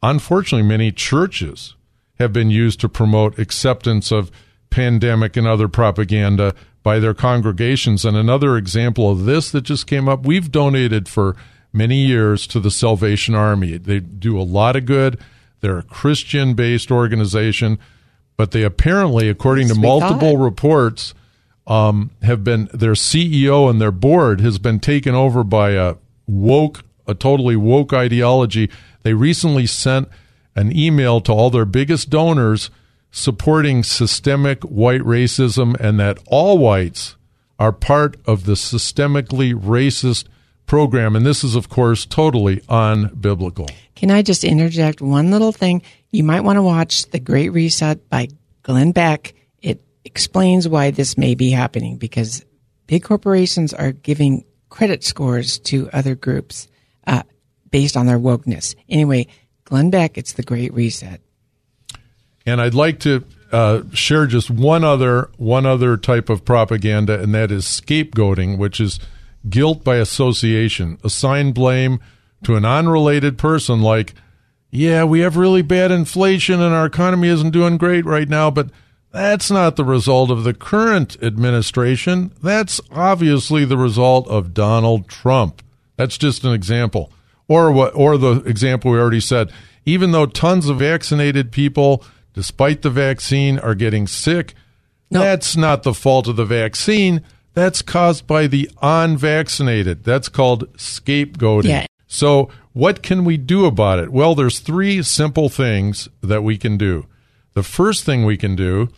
Unfortunately, 0.00 0.66
many 0.66 0.92
churches 0.92 1.74
have 2.20 2.32
been 2.32 2.50
used 2.50 2.80
to 2.80 2.88
promote 2.88 3.38
acceptance 3.38 4.12
of 4.12 4.30
pandemic 4.70 5.36
and 5.36 5.46
other 5.46 5.66
propaganda 5.66 6.54
by 6.84 7.00
their 7.00 7.14
congregations. 7.14 8.04
And 8.04 8.16
another 8.16 8.56
example 8.56 9.10
of 9.10 9.24
this 9.24 9.50
that 9.50 9.62
just 9.62 9.88
came 9.88 10.08
up, 10.08 10.24
we've 10.24 10.52
donated 10.52 11.08
for 11.08 11.34
many 11.72 11.96
years 11.96 12.46
to 12.48 12.60
the 12.60 12.70
Salvation 12.70 13.34
Army. 13.34 13.76
They 13.76 14.00
do 14.00 14.38
a 14.38 14.42
lot 14.42 14.76
of 14.76 14.86
good. 14.86 15.18
They're 15.60 15.78
a 15.78 15.82
Christian 15.82 16.54
based 16.54 16.90
organization, 16.90 17.78
but 18.36 18.52
they 18.52 18.62
apparently, 18.62 19.28
according 19.28 19.68
to 19.68 19.74
multiple 19.74 20.32
thought. 20.32 20.44
reports, 20.44 21.14
um, 21.66 22.10
have 22.22 22.42
been 22.42 22.68
their 22.72 22.92
CEO 22.92 23.68
and 23.68 23.80
their 23.80 23.92
board 23.92 24.40
has 24.40 24.58
been 24.58 24.80
taken 24.80 25.14
over 25.14 25.44
by 25.44 25.72
a 25.72 25.96
woke, 26.26 26.82
a 27.06 27.14
totally 27.14 27.56
woke 27.56 27.92
ideology. 27.92 28.70
They 29.02 29.12
recently 29.12 29.66
sent 29.66 30.08
an 30.56 30.74
email 30.76 31.20
to 31.20 31.32
all 31.32 31.50
their 31.50 31.66
biggest 31.66 32.08
donors 32.08 32.70
supporting 33.10 33.82
systemic 33.82 34.62
white 34.64 35.02
racism 35.02 35.78
and 35.78 36.00
that 36.00 36.18
all 36.26 36.58
whites 36.58 37.16
are 37.58 37.72
part 37.72 38.16
of 38.26 38.44
the 38.44 38.52
systemically 38.52 39.54
racist 39.54 40.24
program. 40.68 41.16
And 41.16 41.26
this 41.26 41.42
is, 41.42 41.56
of 41.56 41.68
course, 41.68 42.06
totally 42.06 42.58
unbiblical. 42.68 43.68
Can 43.96 44.12
I 44.12 44.22
just 44.22 44.44
interject 44.44 45.00
one 45.00 45.32
little 45.32 45.50
thing? 45.50 45.82
You 46.12 46.22
might 46.22 46.42
want 46.42 46.56
to 46.56 46.62
watch 46.62 47.06
The 47.06 47.18
Great 47.18 47.48
Reset 47.48 48.08
by 48.08 48.28
Glenn 48.62 48.92
Beck. 48.92 49.34
It 49.60 49.82
explains 50.04 50.68
why 50.68 50.92
this 50.92 51.18
may 51.18 51.34
be 51.34 51.50
happening 51.50 51.96
because 51.96 52.44
big 52.86 53.02
corporations 53.02 53.74
are 53.74 53.90
giving 53.90 54.44
credit 54.68 55.02
scores 55.02 55.58
to 55.58 55.90
other 55.92 56.14
groups 56.14 56.68
uh, 57.06 57.24
based 57.70 57.96
on 57.96 58.06
their 58.06 58.18
wokeness. 58.18 58.76
Anyway, 58.88 59.26
Glenn 59.64 59.90
Beck, 59.90 60.16
it's 60.16 60.34
the 60.34 60.42
Great 60.42 60.72
Reset. 60.72 61.20
And 62.46 62.60
I'd 62.60 62.74
like 62.74 63.00
to 63.00 63.24
uh, 63.52 63.82
share 63.92 64.26
just 64.26 64.50
one 64.50 64.84
other 64.84 65.30
one 65.36 65.66
other 65.66 65.96
type 65.96 66.28
of 66.28 66.44
propaganda, 66.44 67.20
and 67.20 67.34
that 67.34 67.50
is 67.50 67.64
scapegoating, 67.64 68.58
which 68.58 68.80
is 68.80 69.00
guilt 69.50 69.84
by 69.84 69.96
association. 69.96 70.98
Assign 71.04 71.52
blame 71.52 72.00
to 72.44 72.56
an 72.56 72.64
unrelated 72.64 73.38
person, 73.38 73.80
like, 73.80 74.14
"Yeah, 74.70 75.04
we 75.04 75.20
have 75.20 75.36
really 75.36 75.62
bad 75.62 75.90
inflation, 75.90 76.60
and 76.60 76.74
our 76.74 76.86
economy 76.86 77.28
isn't 77.28 77.50
doing 77.50 77.76
great 77.78 78.04
right 78.04 78.28
now," 78.28 78.50
but 78.50 78.70
that's 79.12 79.50
not 79.50 79.76
the 79.76 79.84
result 79.84 80.30
of 80.30 80.44
the 80.44 80.54
current 80.54 81.16
administration. 81.22 82.30
That's 82.42 82.80
obviously 82.92 83.64
the 83.64 83.78
result 83.78 84.28
of 84.28 84.54
Donald 84.54 85.08
Trump. 85.08 85.62
That's 85.96 86.18
just 86.18 86.44
an 86.44 86.52
example 86.52 87.10
or 87.48 87.72
what 87.72 87.94
or 87.94 88.16
the 88.16 88.42
example 88.42 88.92
we 88.92 88.98
already 88.98 89.20
said 89.20 89.50
even 89.84 90.12
though 90.12 90.26
tons 90.26 90.68
of 90.68 90.78
vaccinated 90.78 91.50
people 91.50 92.04
despite 92.34 92.82
the 92.82 92.90
vaccine 92.90 93.58
are 93.58 93.74
getting 93.74 94.06
sick 94.06 94.54
that's 95.10 95.56
not 95.56 95.82
the 95.82 95.94
fault 95.94 96.28
of 96.28 96.36
the 96.36 96.44
vaccine 96.44 97.22
that's 97.58 97.82
caused 97.82 98.26
by 98.26 98.46
the 98.46 98.70
unvaccinated. 98.80 100.04
That's 100.04 100.28
called 100.28 100.72
scapegoating. 100.74 101.68
Yeah. 101.68 101.86
so 102.06 102.48
what 102.72 103.02
can 103.02 103.24
we 103.24 103.36
do 103.36 103.66
about 103.66 103.98
it? 103.98 104.10
Well 104.10 104.34
there's 104.34 104.60
three 104.60 105.02
simple 105.02 105.48
things 105.48 106.08
that 106.22 106.42
we 106.42 106.56
can 106.56 106.76
do. 106.76 107.06
The 107.54 107.62
first 107.62 108.04
thing 108.04 108.24
we 108.24 108.36
can 108.36 108.54
do 108.54 108.88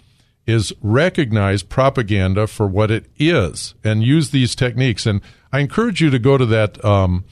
is 0.46 0.72
recognize 0.82 1.62
propaganda 1.62 2.46
for 2.46 2.66
what 2.66 2.90
it 2.90 3.06
is 3.18 3.74
and 3.82 4.02
use 4.02 4.30
these 4.30 4.54
techniques. 4.54 5.06
And 5.06 5.20
i 5.52 5.60
encourage 5.60 6.00
you 6.00 6.10
to 6.10 6.18
go 6.18 6.36
to 6.36 6.46
that 6.46 6.84
um, 6.84 7.24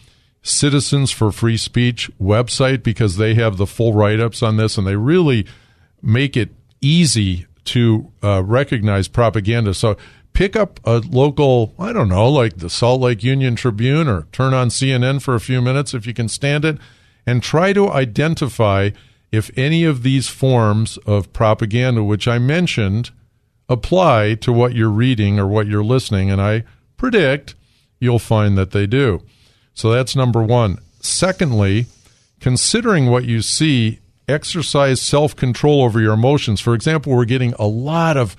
Citizens 0.43 1.11
for 1.11 1.33
Free 1.33 1.57
Speech 1.57 2.11
website 2.21 2.83
because 2.83 3.17
they 3.17 3.35
have 3.35 3.57
the 3.57 3.67
full 3.67 3.93
write 3.93 4.21
ups 4.21 4.43
on 4.43 4.57
this 4.57 4.79
and 4.79 4.87
they 4.87 4.97
really 4.97 5.47
make 6.01 6.37
it 6.37 6.51
easy 6.81 7.47
to 7.65 8.11
uh, 8.23 8.43
recognize 8.43 9.09
propaganda. 9.09 9.75
So 9.75 9.97
pick 10.39 10.55
up 10.55 10.79
a 10.85 10.99
local, 10.99 11.75
I 11.81 11.93
don't 11.93 12.09
know, 12.09 12.29
like 12.29 12.59
the 12.59 12.71
Salt 12.71 13.01
Lake 13.01 13.25
Union 13.25 13.57
Tribune 13.57 14.07
or 14.07 14.29
turn 14.31 14.55
on 14.55 14.69
CNN 14.69 15.21
for 15.21 15.35
a 15.35 15.41
few 15.41 15.61
minutes 15.61 15.95
if 15.95 16.07
you 16.07 16.15
can 16.15 16.29
stand 16.29 16.65
it 16.65 16.79
and 17.27 17.43
try 17.43 17.73
to 17.73 17.91
identify 17.91 18.91
if 19.33 19.51
any 19.59 19.83
of 19.83 20.05
these 20.05 20.29
forms 20.29 20.97
of 20.99 21.33
propaganda, 21.33 22.05
which 22.05 22.29
I 22.29 22.39
mentioned, 22.39 23.11
apply 23.69 24.35
to 24.35 24.53
what 24.53 24.77
you're 24.77 24.89
reading 24.91 25.41
or 25.41 25.49
what 25.49 25.67
you're 25.67 25.83
listening. 25.83 26.31
And 26.31 26.41
I 26.41 26.63
predict 26.97 27.57
you'll 27.99 28.21
find 28.21 28.57
that 28.57 28.71
they 28.71 28.87
do. 28.87 29.25
So 29.75 29.91
that's 29.91 30.15
number 30.15 30.45
one. 30.45 30.79
Secondly, 31.01 31.87
considering 32.39 33.07
what 33.07 33.25
you 33.25 33.43
see, 33.43 33.99
exercise 34.29 35.03
self 35.03 35.35
control 35.35 35.83
over 35.83 36.01
your 36.01 36.15
emotions. 36.15 36.61
For 36.61 36.75
example, 36.75 37.17
we're 37.17 37.25
getting 37.25 37.55
a 37.55 37.67
lot 37.67 38.17
of 38.17 38.37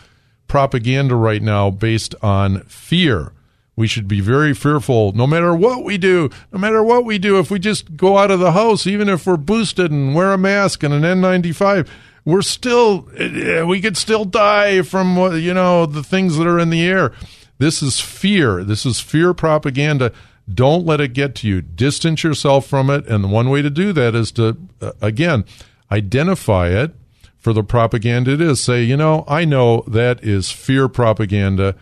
propaganda 0.50 1.16
right 1.16 1.42
now 1.42 1.70
based 1.70 2.14
on 2.22 2.64
fear. 2.64 3.32
We 3.78 3.88
should 3.88 4.10
be 4.10 4.20
very 4.20 4.54
fearful 4.54 5.14
no 5.14 5.26
matter 5.26 5.56
what 5.56 5.86
we 5.86 5.98
do, 5.98 6.30
no 6.52 6.60
matter 6.60 6.84
what 6.84 7.06
we 7.06 7.18
do. 7.18 7.40
If 7.40 7.50
we 7.50 7.60
just 7.60 7.96
go 7.96 8.18
out 8.18 8.30
of 8.30 8.42
the 8.42 8.52
house, 8.52 8.86
even 8.86 9.08
if 9.08 9.26
we're 9.26 9.38
boosted 9.38 9.90
and 9.90 10.14
wear 10.14 10.34
a 10.34 10.38
mask 10.38 10.84
and 10.84 10.94
an 10.94 11.04
N95, 11.04 11.88
we're 12.26 12.42
still, 12.42 13.08
eh, 13.18 13.64
we 13.64 13.80
could 13.80 13.96
still 13.96 14.26
die 14.26 14.82
from, 14.82 15.16
you 15.38 15.54
know, 15.54 15.86
the 15.86 16.04
things 16.04 16.36
that 16.36 16.46
are 16.46 16.60
in 16.60 16.72
the 16.72 16.86
air. 16.86 17.14
This 17.58 17.82
is 17.82 18.02
fear. 18.02 18.66
This 18.66 18.86
is 18.86 19.00
fear 19.00 19.34
propaganda. 19.34 20.12
Don't 20.54 20.86
let 20.86 21.00
it 21.00 21.14
get 21.14 21.36
to 21.36 21.48
you. 21.48 21.62
Distance 21.62 22.22
yourself 22.22 22.66
from 22.66 22.90
it. 22.90 23.08
And 23.08 23.24
the 23.24 23.30
one 23.30 23.50
way 23.50 23.62
to 23.62 23.70
do 23.70 23.94
that 23.94 24.14
is 24.14 24.32
to, 24.34 24.58
uh, 24.82 24.92
again, 25.02 25.46
identify 25.90 26.68
it 26.68 26.94
for 27.40 27.54
the 27.54 27.64
propaganda 27.64 28.34
it 28.34 28.42
is. 28.42 28.62
Say, 28.62 28.84
you 28.84 28.98
know, 28.98 29.24
I 29.28 29.46
know 29.46 29.84
that 29.88 30.24
is 30.24 30.52
fear 30.52 30.88
propaganda. 30.88 31.76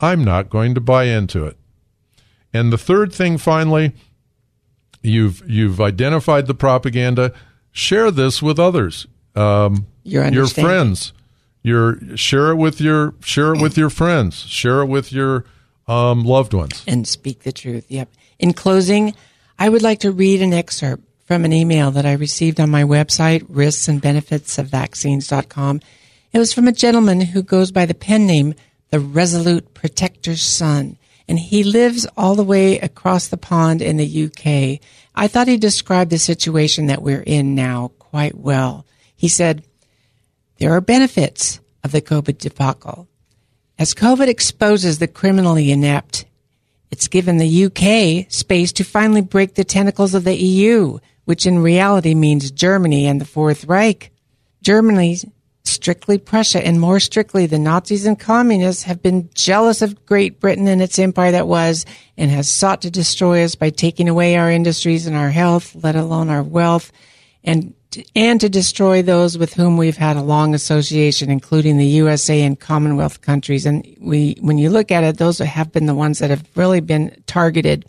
I'm 0.00 0.24
not 0.24 0.50
going 0.50 0.74
to 0.74 0.80
buy 0.80 1.04
into 1.04 1.46
it. 1.46 1.56
And 2.52 2.72
the 2.72 2.78
third 2.78 3.12
thing, 3.12 3.38
finally, 3.38 3.94
you've 5.02 5.42
you've 5.48 5.80
identified 5.80 6.46
the 6.46 6.54
propaganda. 6.54 7.32
Share 7.72 8.10
this 8.10 8.40
with 8.40 8.58
others, 8.60 9.06
um, 9.34 9.86
your, 10.04 10.28
your 10.28 10.46
friends. 10.46 11.12
Your 11.62 11.98
share 12.16 12.50
it 12.50 12.56
with 12.56 12.80
your 12.80 13.14
share 13.20 13.54
it 13.54 13.60
with 13.60 13.78
your 13.78 13.90
friends. 13.90 14.36
Share 14.36 14.82
it 14.82 14.86
with 14.86 15.12
your 15.12 15.46
um, 15.88 16.22
loved 16.22 16.52
ones. 16.52 16.84
And 16.86 17.08
speak 17.08 17.42
the 17.42 17.52
truth. 17.52 17.86
Yep. 17.88 18.10
In 18.38 18.52
closing, 18.52 19.14
I 19.58 19.68
would 19.68 19.82
like 19.82 20.00
to 20.00 20.12
read 20.12 20.42
an 20.42 20.52
excerpt 20.52 21.02
from 21.24 21.44
an 21.44 21.52
email 21.52 21.90
that 21.90 22.06
I 22.06 22.12
received 22.12 22.60
on 22.60 22.70
my 22.70 22.84
website, 22.84 23.44
risks 23.48 23.88
and 23.88 24.00
benefits 24.00 24.58
of 24.58 24.68
vaccines.com. 24.68 25.80
It 26.32 26.38
was 26.38 26.52
from 26.52 26.68
a 26.68 26.72
gentleman 26.72 27.20
who 27.20 27.42
goes 27.42 27.72
by 27.72 27.86
the 27.86 27.94
pen 27.94 28.26
name, 28.26 28.54
the 28.90 29.00
Resolute 29.00 29.72
Protector's 29.74 30.42
Son, 30.42 30.98
and 31.26 31.38
he 31.38 31.64
lives 31.64 32.06
all 32.16 32.34
the 32.34 32.44
way 32.44 32.78
across 32.78 33.28
the 33.28 33.36
pond 33.36 33.80
in 33.80 33.96
the 33.96 34.24
UK. 34.24 34.80
I 35.14 35.28
thought 35.28 35.48
he 35.48 35.56
described 35.56 36.10
the 36.10 36.18
situation 36.18 36.86
that 36.86 37.02
we're 37.02 37.22
in 37.22 37.54
now 37.54 37.92
quite 37.98 38.36
well. 38.36 38.84
He 39.16 39.28
said, 39.28 39.64
there 40.58 40.72
are 40.72 40.80
benefits 40.80 41.60
of 41.82 41.92
the 41.92 42.02
COVID 42.02 42.38
debacle. 42.38 43.08
As 43.78 43.94
COVID 43.94 44.28
exposes 44.28 44.98
the 44.98 45.08
criminally 45.08 45.70
inept, 45.70 46.26
it's 46.90 47.08
given 47.08 47.38
the 47.38 47.64
UK 47.64 48.30
space 48.30 48.72
to 48.72 48.84
finally 48.84 49.20
break 49.20 49.54
the 49.54 49.64
tentacles 49.64 50.14
of 50.14 50.24
the 50.24 50.36
EU, 50.36 50.98
which 51.24 51.46
in 51.46 51.58
reality 51.58 52.14
means 52.14 52.50
Germany 52.50 53.06
and 53.06 53.20
the 53.20 53.24
Fourth 53.24 53.64
Reich. 53.64 54.10
Germany, 54.62 55.18
strictly 55.64 56.18
Prussia, 56.18 56.64
and 56.64 56.80
more 56.80 57.00
strictly 57.00 57.46
the 57.46 57.58
Nazis 57.58 58.06
and 58.06 58.18
communists 58.18 58.82
have 58.84 59.02
been 59.02 59.28
jealous 59.34 59.82
of 59.82 60.06
Great 60.06 60.40
Britain 60.40 60.68
and 60.68 60.82
its 60.82 60.98
empire 60.98 61.32
that 61.32 61.48
was, 61.48 61.86
and 62.16 62.30
has 62.30 62.48
sought 62.48 62.82
to 62.82 62.90
destroy 62.90 63.44
us 63.44 63.54
by 63.54 63.70
taking 63.70 64.08
away 64.08 64.36
our 64.36 64.50
industries 64.50 65.06
and 65.06 65.16
our 65.16 65.30
health, 65.30 65.74
let 65.82 65.96
alone 65.96 66.30
our 66.30 66.42
wealth, 66.42 66.92
and 67.42 67.74
and 68.16 68.40
to 68.40 68.48
destroy 68.48 69.02
those 69.02 69.38
with 69.38 69.54
whom 69.54 69.76
we've 69.76 69.96
had 69.96 70.16
a 70.16 70.22
long 70.22 70.54
association, 70.54 71.30
including 71.30 71.76
the 71.76 71.86
USA 71.86 72.42
and 72.42 72.58
Commonwealth 72.58 73.20
countries. 73.20 73.66
And 73.66 73.86
we, 74.00 74.36
when 74.40 74.58
you 74.58 74.70
look 74.70 74.90
at 74.90 75.04
it, 75.04 75.18
those 75.18 75.38
have 75.38 75.72
been 75.72 75.86
the 75.86 75.94
ones 75.94 76.18
that 76.18 76.30
have 76.30 76.44
really 76.56 76.80
been 76.80 77.22
targeted. 77.26 77.84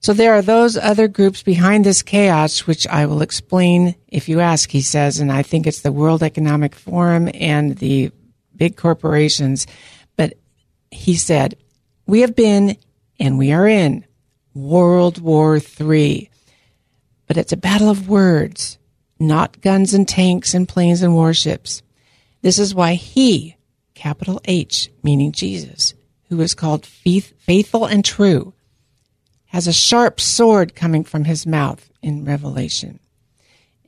So 0.00 0.14
there 0.14 0.34
are 0.34 0.42
those 0.42 0.78
other 0.78 1.08
groups 1.08 1.42
behind 1.42 1.84
this 1.84 2.02
chaos, 2.02 2.66
which 2.66 2.86
I 2.86 3.04
will 3.04 3.20
explain 3.20 3.94
if 4.08 4.28
you 4.28 4.40
ask, 4.40 4.70
he 4.70 4.80
says, 4.80 5.20
and 5.20 5.30
I 5.30 5.42
think 5.42 5.66
it's 5.66 5.82
the 5.82 5.92
World 5.92 6.22
Economic 6.22 6.74
Forum 6.74 7.28
and 7.34 7.76
the 7.76 8.10
big 8.56 8.76
corporations. 8.76 9.66
But 10.16 10.34
he 10.90 11.16
said, 11.16 11.56
we 12.06 12.22
have 12.22 12.34
been 12.34 12.76
and 13.18 13.36
we 13.38 13.52
are 13.52 13.68
in 13.68 14.06
World 14.54 15.20
War 15.20 15.58
III. 15.58 16.30
But 17.26 17.36
it's 17.36 17.52
a 17.52 17.58
battle 17.58 17.90
of 17.90 18.08
words 18.08 18.78
not 19.20 19.60
guns 19.60 19.92
and 19.92 20.08
tanks 20.08 20.54
and 20.54 20.66
planes 20.66 21.02
and 21.02 21.14
warships. 21.14 21.82
This 22.40 22.58
is 22.58 22.74
why 22.74 22.94
he, 22.94 23.56
capital 23.94 24.40
H, 24.46 24.90
meaning 25.02 25.30
Jesus, 25.30 25.92
who 26.30 26.40
is 26.40 26.54
called 26.54 26.86
faithful 26.86 27.84
and 27.84 28.02
true, 28.02 28.54
has 29.50 29.66
a 29.66 29.72
sharp 29.72 30.20
sword 30.20 30.74
coming 30.74 31.04
from 31.04 31.24
his 31.24 31.46
mouth 31.46 31.90
in 32.02 32.24
Revelation. 32.24 33.00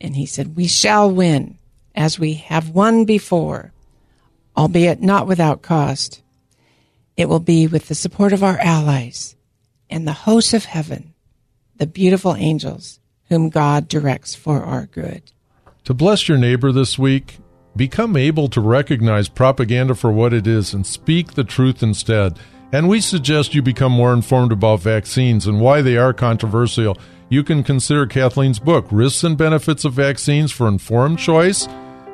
And 0.01 0.17
he 0.17 0.27
said, 0.27 0.57
We 0.57 0.67
shall 0.67 1.11
win. 1.11 1.59
as 1.95 2.19
we 2.19 2.35
have 2.35 2.71
won 2.71 3.05
before, 3.05 3.73
albeit 4.57 5.01
not 5.01 5.27
without 5.27 5.63
cost. 5.63 6.23
It 7.17 7.29
will 7.29 7.41
be 7.41 7.67
with 7.67 7.89
the 7.89 7.95
support 7.95 8.33
of 8.33 8.43
our 8.43 8.59
allies 8.59 9.37
and 9.91 10.07
the 10.09 10.13
hosts 10.13 10.55
of 10.55 10.65
heaven, 10.65 11.13
the 11.77 11.87
beautiful 11.87 12.35
angels 12.35 12.99
whom 13.29 13.51
God 13.51 13.89
directs 13.89 14.35
for 14.35 14.63
our 14.63 14.87
good. 14.87 15.23
To 15.85 15.95
bless 15.95 16.29
your 16.29 16.39
neighbor 16.39 16.73
this 16.73 16.99
week, 16.99 17.39
become 17.77 18.17
able 18.17 18.49
to 18.49 18.61
recognize 18.61 19.29
propaganda 19.29 19.95
for 19.95 20.11
what 20.11 20.33
it 20.33 20.47
is 20.47 20.75
and 20.75 20.87
speak 20.87 21.35
the 21.35 21.45
truth 21.45 21.83
instead. 21.83 22.39
And 22.73 22.89
we 22.89 23.01
suggest 23.01 23.55
you 23.55 23.61
become 23.61 23.93
more 23.93 24.15
informed 24.15 24.51
about 24.51 24.81
vaccines 24.81 25.47
and 25.47 25.61
why 25.61 25.83
they 25.83 25.97
are 25.99 26.15
controversial. 26.15 26.97
You 27.29 27.45
can 27.45 27.63
consider 27.63 28.07
Kathleen's 28.07 28.59
book, 28.59 28.87
Risks 28.91 29.25
and 29.25 29.37
Benefits 29.37 29.85
of 29.85 29.93
Vaccines 29.93 30.53
for 30.53 30.69
Informed 30.69 31.19
Choice. 31.19 31.69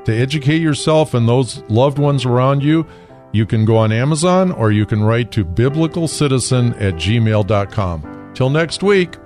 To 0.05 0.13
educate 0.13 0.61
yourself 0.61 1.15
and 1.15 1.29
those 1.29 1.63
loved 1.69 1.99
ones 1.99 2.25
around 2.25 2.63
you, 2.63 2.87
you 3.33 3.47
can 3.47 3.65
go 3.65 3.77
on 3.77 3.93
Amazon 3.93 4.51
or 4.51 4.73
you 4.73 4.87
can 4.87 5.03
write 5.03 5.31
to 5.33 5.45
biblicalcitizen 5.45 6.81
at 6.81 6.95
gmail.com. 6.95 8.33
Till 8.35 8.51
next 8.51 8.83
week. 8.83 9.17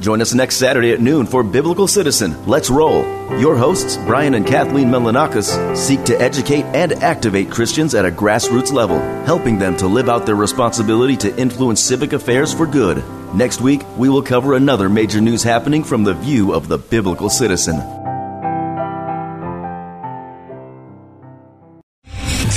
Join 0.00 0.20
us 0.20 0.34
next 0.34 0.56
Saturday 0.56 0.92
at 0.92 1.00
noon 1.00 1.26
for 1.26 1.42
Biblical 1.42 1.88
Citizen. 1.88 2.46
Let's 2.46 2.70
roll. 2.70 3.02
Your 3.38 3.56
hosts, 3.56 3.96
Brian 3.96 4.34
and 4.34 4.46
Kathleen 4.46 4.88
Melonakos, 4.88 5.76
seek 5.76 6.04
to 6.04 6.20
educate 6.20 6.64
and 6.66 6.92
activate 7.02 7.50
Christians 7.50 7.94
at 7.94 8.04
a 8.04 8.10
grassroots 8.10 8.72
level, 8.72 8.98
helping 9.24 9.58
them 9.58 9.76
to 9.78 9.86
live 9.86 10.08
out 10.08 10.26
their 10.26 10.36
responsibility 10.36 11.16
to 11.18 11.36
influence 11.38 11.80
civic 11.80 12.12
affairs 12.12 12.52
for 12.52 12.66
good. 12.66 13.02
Next 13.34 13.60
week, 13.60 13.82
we 13.96 14.08
will 14.08 14.22
cover 14.22 14.54
another 14.54 14.88
major 14.88 15.20
news 15.20 15.42
happening 15.42 15.82
from 15.82 16.04
the 16.04 16.14
view 16.14 16.52
of 16.52 16.68
the 16.68 16.78
biblical 16.78 17.28
citizen. 17.28 18.05